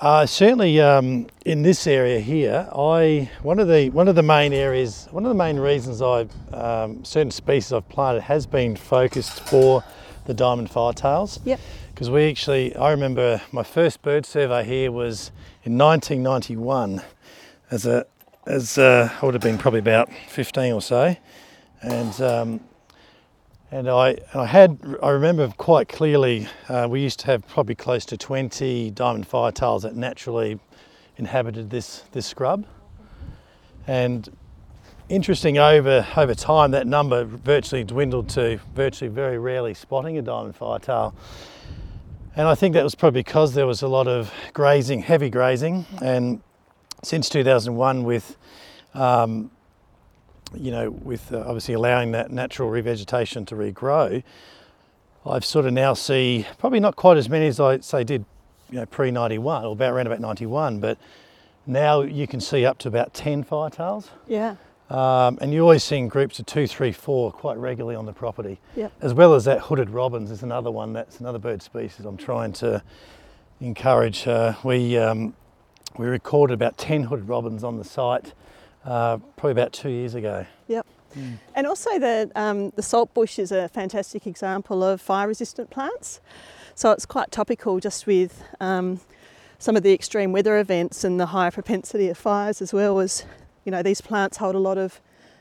Uh, 0.00 0.24
certainly, 0.24 0.80
um, 0.80 1.26
in 1.44 1.62
this 1.62 1.86
area 1.86 2.20
here, 2.20 2.66
I 2.74 3.28
one 3.42 3.58
of 3.58 3.68
the 3.68 3.90
one 3.90 4.08
of 4.08 4.14
the 4.14 4.22
main 4.22 4.54
areas, 4.54 5.06
one 5.10 5.26
of 5.26 5.28
the 5.28 5.34
main 5.34 5.58
reasons 5.58 6.00
I 6.00 6.28
um, 6.54 7.04
certain 7.04 7.30
species 7.30 7.72
I've 7.74 7.88
planted 7.90 8.22
has 8.22 8.46
been 8.46 8.74
focused 8.74 9.40
for 9.40 9.84
the 10.24 10.32
diamond 10.32 10.70
firetails. 10.70 11.40
Yep. 11.44 11.60
Because 11.92 12.08
we 12.08 12.30
actually, 12.30 12.74
I 12.74 12.90
remember 12.92 13.42
my 13.50 13.64
first 13.64 14.00
bird 14.00 14.24
survey 14.24 14.64
here 14.64 14.90
was 14.90 15.30
in 15.64 15.76
1991, 15.76 17.02
as 17.70 17.84
a 17.84 18.06
as 18.46 18.78
uh, 18.78 19.08
I 19.20 19.24
would 19.24 19.34
have 19.34 19.42
been 19.42 19.58
probably 19.58 19.80
about 19.80 20.10
15 20.28 20.72
or 20.72 20.82
so, 20.82 21.16
and 21.82 22.20
um, 22.20 22.60
and 23.72 23.88
I, 23.88 24.18
I 24.34 24.44
had, 24.44 24.78
I 25.02 25.08
remember 25.08 25.48
quite 25.56 25.88
clearly, 25.88 26.46
uh, 26.68 26.86
we 26.90 27.00
used 27.00 27.20
to 27.20 27.26
have 27.28 27.48
probably 27.48 27.74
close 27.74 28.04
to 28.04 28.18
20 28.18 28.90
diamond 28.90 29.26
firetails 29.26 29.84
that 29.84 29.96
naturally 29.96 30.60
inhabited 31.16 31.70
this, 31.70 32.04
this 32.12 32.26
scrub. 32.26 32.66
And 33.86 34.28
interesting 35.08 35.56
over, 35.56 36.06
over 36.18 36.34
time, 36.34 36.72
that 36.72 36.86
number 36.86 37.24
virtually 37.24 37.82
dwindled 37.82 38.28
to 38.30 38.60
virtually 38.74 39.08
very 39.08 39.38
rarely 39.38 39.72
spotting 39.72 40.18
a 40.18 40.22
diamond 40.22 40.54
firetail. 40.54 41.14
And 42.36 42.46
I 42.46 42.54
think 42.54 42.74
that 42.74 42.84
was 42.84 42.94
probably 42.94 43.20
because 43.20 43.54
there 43.54 43.66
was 43.66 43.80
a 43.80 43.88
lot 43.88 44.06
of 44.06 44.30
grazing, 44.52 45.00
heavy 45.00 45.30
grazing. 45.30 45.86
And 46.02 46.42
since 47.02 47.28
2001 47.28 48.04
with 48.04 48.36
um, 48.94 49.50
you 50.54 50.70
know, 50.70 50.90
with 50.90 51.32
uh, 51.32 51.40
obviously 51.40 51.74
allowing 51.74 52.12
that 52.12 52.30
natural 52.30 52.70
revegetation 52.70 53.46
to 53.46 53.54
regrow, 53.54 54.22
I've 55.24 55.44
sort 55.44 55.66
of 55.66 55.72
now 55.72 55.94
see 55.94 56.46
probably 56.58 56.80
not 56.80 56.96
quite 56.96 57.16
as 57.16 57.28
many 57.28 57.46
as 57.46 57.60
I 57.60 57.80
say 57.80 58.04
did, 58.04 58.24
you 58.70 58.78
know, 58.78 58.86
pre 58.86 59.10
91 59.10 59.64
or 59.64 59.72
about 59.72 59.92
around 59.92 60.06
about 60.06 60.20
91, 60.20 60.80
but 60.80 60.98
now 61.66 62.02
you 62.02 62.26
can 62.26 62.40
see 62.40 62.66
up 62.66 62.78
to 62.78 62.88
about 62.88 63.14
10 63.14 63.44
firetails. 63.44 64.10
Yeah. 64.26 64.56
Um, 64.90 65.38
and 65.40 65.54
you're 65.54 65.62
always 65.62 65.84
seeing 65.84 66.08
groups 66.08 66.38
of 66.38 66.44
two, 66.44 66.66
three, 66.66 66.92
four 66.92 67.32
quite 67.32 67.56
regularly 67.56 67.96
on 67.96 68.04
the 68.04 68.12
property. 68.12 68.60
Yep. 68.76 68.92
As 69.00 69.14
well 69.14 69.34
as 69.34 69.44
that 69.46 69.60
hooded 69.60 69.88
robins 69.88 70.30
is 70.30 70.42
another 70.42 70.70
one 70.70 70.92
that's 70.92 71.20
another 71.20 71.38
bird 71.38 71.62
species 71.62 72.04
I'm 72.04 72.18
trying 72.18 72.52
to 72.54 72.82
encourage. 73.60 74.26
Uh, 74.26 74.54
we, 74.64 74.98
um, 74.98 75.34
we 75.98 76.06
recorded 76.06 76.54
about 76.54 76.78
10 76.78 77.04
hooded 77.04 77.28
robins 77.28 77.64
on 77.64 77.78
the 77.78 77.84
site 77.84 78.32
uh, 78.84 79.18
probably 79.36 79.52
about 79.52 79.72
two 79.72 79.90
years 79.90 80.14
ago. 80.14 80.46
Yep. 80.68 80.86
And 81.54 81.66
also 81.66 81.98
the 81.98 82.30
um, 82.34 82.70
the 82.70 82.82
salt 82.82 83.12
bush 83.12 83.38
is 83.38 83.52
a 83.52 83.68
fantastic 83.68 84.26
example 84.26 84.82
of 84.82 85.00
fire 85.00 85.28
resistant 85.28 85.70
plants. 85.70 86.20
So 86.74 86.90
it's 86.90 87.04
quite 87.04 87.30
topical 87.30 87.80
just 87.80 88.06
with 88.06 88.42
um, 88.60 89.00
some 89.58 89.76
of 89.76 89.82
the 89.82 89.92
extreme 89.92 90.32
weather 90.32 90.58
events 90.58 91.04
and 91.04 91.20
the 91.20 91.26
higher 91.26 91.50
propensity 91.50 92.08
of 92.08 92.16
fires 92.16 92.62
as 92.62 92.72
well 92.72 92.98
as 92.98 93.24
you 93.64 93.70
know 93.70 93.82
these 93.82 94.00
plants 94.00 94.38
hold 94.38 94.54
a 94.54 94.58
lot 94.58 94.78
of 94.78 95.00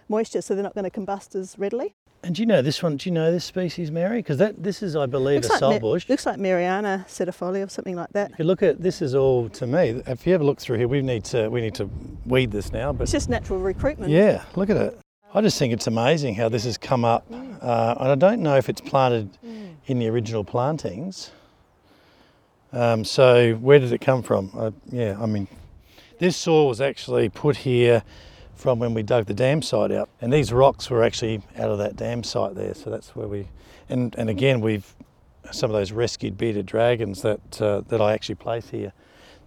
moisture 0.10 0.42
so 0.42 0.54
they're 0.54 0.64
not 0.64 0.76
going 0.76 0.90
to 0.90 1.00
combust 1.00 1.36
as 1.36 1.58
readily. 1.58 1.96
And 2.24 2.36
do 2.36 2.42
you 2.42 2.46
know 2.46 2.62
this 2.62 2.84
one? 2.84 2.98
Do 2.98 3.10
you 3.10 3.14
know 3.14 3.32
this 3.32 3.44
species, 3.46 3.90
Mary? 3.90 4.20
Because 4.20 4.38
that 4.38 4.62
this 4.62 4.84
is, 4.84 4.96
I 4.96 5.08
believe, 5.08 5.44
Looks 5.44 5.60
a 5.62 5.68
like, 5.68 5.82
Ma- 5.82 5.88
bush. 5.90 6.08
looks 6.08 6.26
like 6.26 6.38
Maireana 6.38 7.08
sedifolia 7.08 7.66
or 7.66 7.70
something 7.70 7.96
like 7.96 8.10
that. 8.12 8.32
If 8.32 8.40
you 8.40 8.46
look 8.46 8.62
at 8.62 8.80
this, 8.82 9.02
is 9.02 9.16
all 9.16 9.50
to 9.50 9.66
me. 9.66 10.04
If 10.06 10.28
you 10.28 10.36
ever 10.36 10.44
look 10.44 10.60
through 10.60 10.78
here, 10.78 10.88
we 10.88 11.02
need 11.02 11.24
to 11.26 11.50
we 11.50 11.62
need 11.62 11.74
to 11.76 11.90
weed 12.28 12.52
this 12.52 12.72
now. 12.72 12.94
But 12.94 13.04
It's 13.04 13.12
just 13.12 13.28
natural 13.30 13.60
recruitment. 13.60 14.12
yeah, 14.12 14.44
look 14.56 14.70
at 14.70 14.78
it. 14.78 15.00
I 15.34 15.42
just 15.42 15.58
think 15.58 15.74
it's 15.74 15.88
amazing 15.88 16.36
how 16.36 16.50
this 16.50 16.66
has 16.66 16.78
come 16.78 17.06
up, 17.06 17.26
uh, 17.32 17.96
and 18.00 18.12
I 18.12 18.16
don't 18.16 18.42
know 18.44 18.58
if 18.58 18.68
it's 18.70 18.82
planted 18.82 19.30
in 19.88 19.98
the 19.98 20.08
original 20.10 20.44
plantings. 20.44 21.32
Um, 22.74 23.04
so 23.04 23.54
where 23.56 23.80
did 23.80 23.92
it 23.94 24.00
come 24.02 24.22
from? 24.24 24.52
Uh, 24.56 24.72
yeah, 24.92 25.18
I 25.20 25.26
mean, 25.26 25.48
this 26.20 26.38
soil 26.38 26.68
was 26.68 26.82
actually 26.82 27.30
put 27.30 27.58
here 27.58 28.04
from 28.62 28.78
when 28.78 28.94
we 28.94 29.02
dug 29.02 29.26
the 29.26 29.34
dam 29.34 29.64
site 29.64 29.92
out, 29.92 30.08
and 30.22 30.32
these 30.32 30.54
rocks 30.54 30.88
were 30.88 31.04
actually 31.04 31.42
out 31.58 31.72
of 31.72 31.80
that 31.80 31.96
dam 31.96 32.24
site 32.24 32.54
there. 32.54 32.76
So 32.76 32.92
that's 32.92 33.16
where 33.16 33.28
we, 33.28 33.48
and 33.90 34.16
and 34.20 34.30
again 34.30 34.62
we've 34.62 34.94
some 35.52 35.72
of 35.72 35.74
those 35.74 35.92
rescued 35.92 36.38
bearded 36.38 36.68
dragons 36.68 37.24
that 37.24 37.62
uh, 37.62 37.82
that 37.88 38.00
I 38.00 38.14
actually 38.14 38.36
place 38.36 38.70
here. 38.70 38.94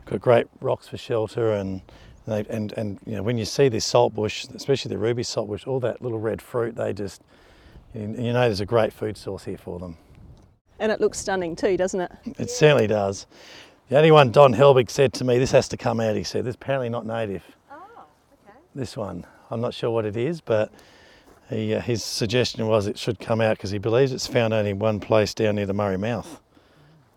Got 0.07 0.21
great 0.21 0.47
rocks 0.61 0.89
for 0.89 0.99
shelter 0.99 1.53
and. 1.53 1.81
They, 2.27 2.43
and 2.49 2.73
and 2.79 2.99
you 3.05 3.17
know 3.17 3.23
when 3.23 3.37
you 3.37 3.45
see 3.45 3.69
this 3.69 3.85
salt 3.85 4.15
bush, 4.15 4.47
especially 4.55 4.89
the 4.89 4.97
ruby 4.97 5.23
salt 5.23 5.47
bush, 5.47 5.67
all 5.67 5.79
that 5.81 6.01
little 6.01 6.19
red 6.19 6.41
fruit, 6.41 6.75
they 6.75 6.95
just 6.95 7.21
you 7.93 8.01
you 8.01 8.33
know 8.33 8.41
there's 8.41 8.63
a 8.63 8.67
great 8.67 8.95
food 8.95 9.19
source 9.19 9.45
here 9.45 9.59
for 9.59 9.79
them. 9.79 9.99
And 10.79 10.91
it 10.91 11.03
looks 11.03 11.19
stunning 11.19 11.55
too, 11.55 11.77
doesn't 11.77 12.01
it? 12.01 12.11
It 12.39 12.49
certainly 12.49 12.87
does. 12.87 13.27
The 13.91 13.99
only 13.99 14.11
one 14.11 14.31
Don 14.31 14.55
Helbig 14.55 14.89
said 14.89 15.13
to 15.13 15.25
me, 15.25 15.39
this 15.39 15.51
has 15.51 15.69
to 15.69 15.77
come 15.77 16.01
out. 16.01 16.17
He 16.17 16.25
said, 16.25 16.47
"This 16.47 16.53
is 16.53 16.55
apparently 16.55 16.89
not 16.89 17.05
native." 17.05 17.45
This 18.75 18.97
one, 18.97 19.25
I'm 19.51 19.61
not 19.61 19.73
sure 19.73 19.91
what 19.91 20.05
it 20.05 20.17
is, 20.17 20.41
but 20.41 20.73
he, 21.49 21.75
uh, 21.75 21.81
his 21.81 22.03
suggestion 22.03 22.67
was 22.67 22.87
it 22.87 22.99
should 22.99 23.21
come 23.21 23.41
out 23.41 23.57
because 23.57 23.71
he 23.71 23.79
believes 23.79 24.13
it's 24.13 24.27
found 24.27 24.53
only 24.53 24.73
one 24.73 24.99
place 24.99 25.33
down 25.33 25.55
near 25.57 25.67
the 25.67 25.75
Murray 25.75 25.97
Mouth. 25.97 26.41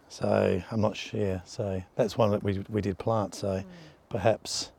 So 0.10 0.62
I'm 0.72 0.82
not 0.82 0.96
sure. 0.96 1.42
So 1.46 1.84
that's 1.96 2.18
one 2.18 2.32
that 2.32 2.44
we 2.44 2.64
we 2.70 2.82
did 2.82 2.98
plant. 2.98 3.36
So 3.36 3.64
perhaps 4.10 4.72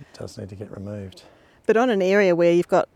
it 0.00 0.06
does 0.18 0.36
need 0.36 0.48
to 0.48 0.54
get 0.54 0.70
removed. 0.70 1.22
But 1.66 1.76
on 1.76 1.90
an 1.90 2.02
area 2.02 2.34
where 2.34 2.52
you've 2.52 2.68
got 2.68 2.88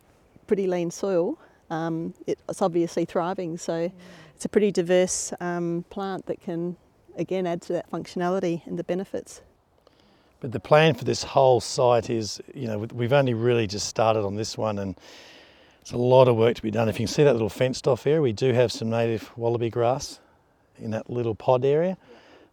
pretty 0.47 0.67
lean 0.67 0.91
soil, 0.91 1.39
um, 1.71 2.15
it's 2.27 2.61
obviously 2.61 3.05
thriving. 3.05 3.59
So 3.59 3.93
it's 4.35 4.45
a 4.45 4.49
pretty 4.49 4.73
diverse 4.73 5.33
um, 5.41 5.85
plant 5.89 6.27
that 6.27 6.41
can, 6.41 6.77
again, 7.17 7.47
add 7.47 7.63
to 7.63 7.73
that 7.75 7.91
functionality 7.91 8.67
and 8.67 8.79
the 8.79 8.85
benefits. 8.85 9.41
But 10.43 10.51
the 10.51 10.59
plan 10.59 10.95
for 10.95 11.05
this 11.05 11.23
whole 11.23 11.61
site 11.61 12.11
is, 12.11 12.43
you 12.53 12.67
know, 12.67 12.79
we've 12.93 13.13
only 13.13 13.33
really 13.33 13.69
just 13.69 13.87
started 13.87 14.25
on 14.25 14.35
this 14.35 14.59
one 14.59 14.81
and 14.81 14.97
it's 15.81 15.93
a 15.93 15.97
lot 15.97 16.27
of 16.27 16.35
work 16.35 16.57
to 16.57 16.63
be 16.63 16.73
done. 16.73 16.89
If 16.89 16.99
you 16.99 17.07
can 17.07 17.15
see 17.15 17.23
that 17.23 17.33
little 17.33 17.49
fenced 17.49 17.87
off 17.87 18.09
area, 18.09 18.21
we 18.21 18.33
do 18.33 18.53
have 18.53 18.73
some 18.73 18.91
native 18.91 19.31
wallaby 19.39 19.71
grass 19.71 20.19
in 20.81 20.91
that 20.91 21.09
little 21.09 21.37
pod 21.37 21.65
area. 21.65 21.97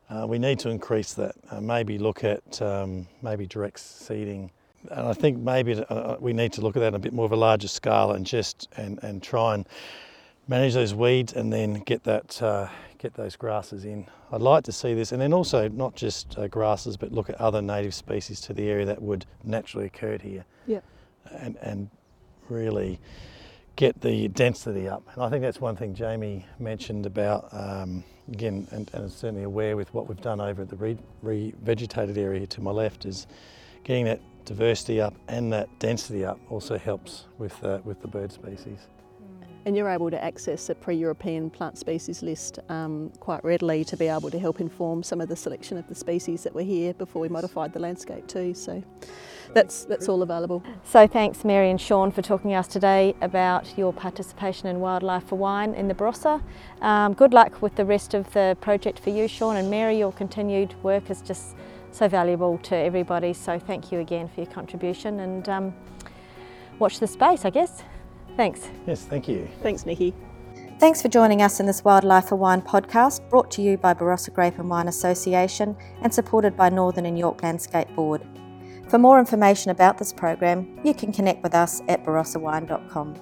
Uh, 0.08 0.28
we 0.28 0.38
need 0.38 0.60
to 0.60 0.70
increase 0.70 1.14
that. 1.14 1.36
Uh, 1.50 1.62
maybe 1.62 1.98
look 1.98 2.24
at 2.24 2.62
um, 2.62 3.08
maybe 3.24 3.48
direct 3.48 3.80
seeding. 3.80 4.52
And 4.92 5.08
I 5.08 5.14
think 5.14 5.40
maybe 5.40 5.84
uh, 5.90 6.18
we 6.20 6.32
need 6.32 6.54
to 6.54 6.62
look 6.62 6.76
at 6.76 6.82
that 6.82 6.90
on 6.90 6.96
a 6.96 7.00
bit 7.00 7.12
more 7.12 7.26
of 7.26 7.32
a 7.32 7.38
larger 7.38 7.68
scale 7.68 8.12
and 8.12 8.24
just 8.24 8.70
and, 8.78 9.00
and 9.02 9.24
try 9.24 9.56
and 9.56 9.68
manage 10.48 10.76
those 10.76 10.94
weeds 10.94 11.34
and 11.34 11.52
then 11.52 11.80
get 11.86 12.04
that 12.04 12.40
uh, 12.40 12.68
get 13.00 13.16
those 13.16 13.36
grasses 13.36 13.86
in. 13.86 14.06
I'd 14.32 14.42
like 14.42 14.64
to 14.66 14.72
see 14.72 14.94
this, 14.94 15.12
and 15.12 15.20
then 15.22 15.34
also 15.34 15.68
not 15.70 15.96
just 15.96 16.38
uh, 16.38 16.48
grasses, 16.48 16.98
but 16.98 17.12
look 17.12 17.30
at 17.30 17.36
other 17.42 17.62
native 17.62 17.96
species 17.96 18.40
to 18.42 18.54
the 18.54 18.70
area 18.70 18.86
that 18.86 19.02
would 19.02 19.26
naturally 19.44 19.88
occur 19.88 20.18
here, 20.20 20.46
Yep. 20.68 20.84
and 21.32 21.58
and 21.62 21.90
really 22.50 23.00
get 23.76 24.00
the 24.02 24.28
density 24.30 24.88
up. 24.88 25.04
And 25.16 25.24
I 25.24 25.30
think 25.30 25.42
that's 25.42 25.62
one 25.62 25.76
thing 25.76 25.94
Jamie 25.96 26.46
mentioned 26.60 27.06
about 27.06 27.48
um, 27.54 28.04
again, 28.32 28.68
and, 28.72 28.90
and 28.94 29.06
is 29.06 29.16
certainly 29.16 29.44
aware 29.44 29.76
with 29.78 29.92
what 29.94 30.08
we've 30.08 30.22
done 30.22 30.42
over 30.42 30.62
at 30.64 30.70
the 30.70 30.76
re- 30.76 30.98
re-vegetated 31.22 32.18
area 32.18 32.46
to 32.48 32.62
my 32.62 32.72
left 32.72 33.06
is 33.06 33.26
getting 33.84 34.06
that 34.06 34.20
diversity 34.46 35.00
up 35.00 35.14
and 35.30 35.54
that 35.54 35.70
density 35.80 36.26
up 36.26 36.40
also 36.50 36.78
helps 36.78 37.26
with 37.38 37.64
uh, 37.64 37.80
with 37.86 38.02
the 38.02 38.08
bird 38.08 38.32
species. 38.32 38.80
And 39.66 39.76
you're 39.76 39.90
able 39.90 40.10
to 40.10 40.24
access 40.24 40.70
a 40.70 40.76
pre-European 40.76 41.50
plant 41.50 41.78
species 41.78 42.24
list 42.24 42.60
um, 42.70 43.12
quite 43.20 43.44
readily 43.44 43.84
to 43.86 43.98
be 43.98 44.08
able 44.08 44.32
to 44.32 44.40
help 44.40 44.62
inform 44.62 45.04
some 45.04 45.22
of 45.22 45.30
the 45.30 45.36
selection 45.36 45.78
of 45.78 45.88
the 45.88 45.96
species 45.96 46.44
that 46.44 46.56
were 46.56 46.64
here 46.64 46.94
before 46.94 47.22
we 47.22 47.30
modified 47.30 47.74
the 47.74 47.80
landscape 47.80 48.26
too. 48.28 48.54
So 48.54 48.84
that's 49.54 49.86
that's 49.86 50.08
all 50.08 50.22
available. 50.22 50.64
So 50.84 51.08
thanks 51.08 51.44
Mary 51.44 51.70
and 51.70 51.80
Sean 51.80 52.12
for 52.12 52.22
talking 52.22 52.52
to 52.52 52.56
us 52.56 52.68
today 52.68 53.16
about 53.22 53.78
your 53.78 53.92
participation 53.92 54.68
in 54.68 54.80
Wildlife 54.80 55.26
for 55.26 55.36
Wine 55.36 55.74
in 55.74 55.88
the 55.88 55.96
Barossa. 55.96 56.42
Um, 56.82 57.14
good 57.14 57.34
luck 57.34 57.62
with 57.62 57.76
the 57.76 57.86
rest 57.86 58.14
of 58.14 58.32
the 58.34 58.58
project 58.62 59.00
for 59.00 59.10
you 59.10 59.28
Sean 59.28 59.56
and 59.58 59.70
Mary. 59.70 59.98
Your 59.98 60.12
continued 60.12 60.76
work 60.84 61.10
is 61.10 61.22
just 61.22 61.56
so 61.92 62.08
valuable 62.08 62.60
to 62.60 62.76
everybody 62.76 63.34
so 63.34 63.58
thank 63.58 63.92
you 63.92 64.00
again 64.00 64.28
for 64.28 64.42
your 64.42 64.52
contribution 64.52 65.20
and 65.22 65.50
um, 65.50 65.74
watch 66.78 67.00
the 67.00 67.08
space, 67.08 67.46
I 67.46 67.50
guess. 67.50 67.84
Thanks. 68.40 68.70
Yes, 68.88 69.04
thank 69.04 69.28
you. 69.28 69.50
Thanks, 69.62 69.86
Nikki. 69.86 70.14
Thanks 70.80 71.02
for 71.02 71.10
joining 71.10 71.42
us 71.42 71.60
in 71.60 71.66
this 71.66 71.84
Wildlife 71.84 72.30
for 72.30 72.38
Wine 72.38 72.62
podcast, 72.62 73.30
brought 73.30 73.52
to 73.52 73.62
you 73.62 73.76
by 73.76 73.94
Barossa 73.94 74.34
Grape 74.34 74.58
and 74.60 74.70
Wine 74.70 74.88
Association 74.88 75.76
and 76.04 76.14
supported 76.14 76.56
by 76.56 76.70
Northern 76.70 77.06
and 77.06 77.20
Yorke 77.20 77.44
Landscape 77.44 77.94
Board. 77.98 78.26
For 78.88 78.98
more 78.98 79.20
information 79.20 79.72
about 79.72 79.98
this 79.98 80.14
program, 80.14 80.80
you 80.86 80.94
can 80.94 81.12
connect 81.12 81.44
with 81.44 81.54
us 81.54 81.82
at 81.90 82.06
barossawine.com. 82.06 83.16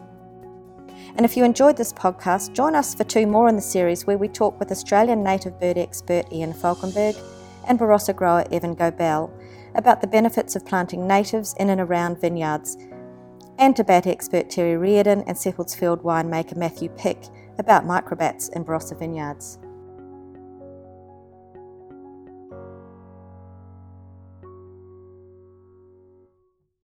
And 1.16 1.26
if 1.26 1.36
you 1.36 1.44
enjoyed 1.44 1.78
this 1.78 1.94
podcast, 1.94 2.54
join 2.54 2.76
us 2.76 2.94
for 2.94 3.04
two 3.04 3.26
more 3.26 3.50
in 3.50 3.56
the 3.56 3.62
series 3.64 4.06
where 4.06 4.20
we 4.20 4.28
talk 4.28 4.60
with 4.60 4.72
Australian 4.72 5.24
native 5.24 5.60
bird 5.60 5.80
expert 5.80 6.32
Ian 6.32 6.54
Falkenberg 6.54 7.20
and 7.68 7.80
Barossa 7.80 8.16
grower 8.16 8.46
Evan 8.52 8.76
Gobel 8.76 9.34
about 9.74 10.00
the 10.00 10.06
benefits 10.06 10.56
of 10.56 10.64
planting 10.64 11.08
natives 11.08 11.56
in 11.58 11.72
and 11.72 11.82
around 11.82 12.22
vineyards, 12.22 12.78
and 13.58 13.76
to 13.76 13.84
bat 13.84 14.08
expert 14.08 14.50
Terry 14.50 14.78
Reardon 14.78 15.24
and 15.28 15.36
Seppeltsfield 15.36 16.04
winemaker 16.04 16.56
Matthew 16.56 16.90
Pick 16.90 17.18
about 17.58 17.86
microbats 17.86 18.50
in 18.56 18.64
Barossa 18.64 18.98
vineyards. 18.98 19.60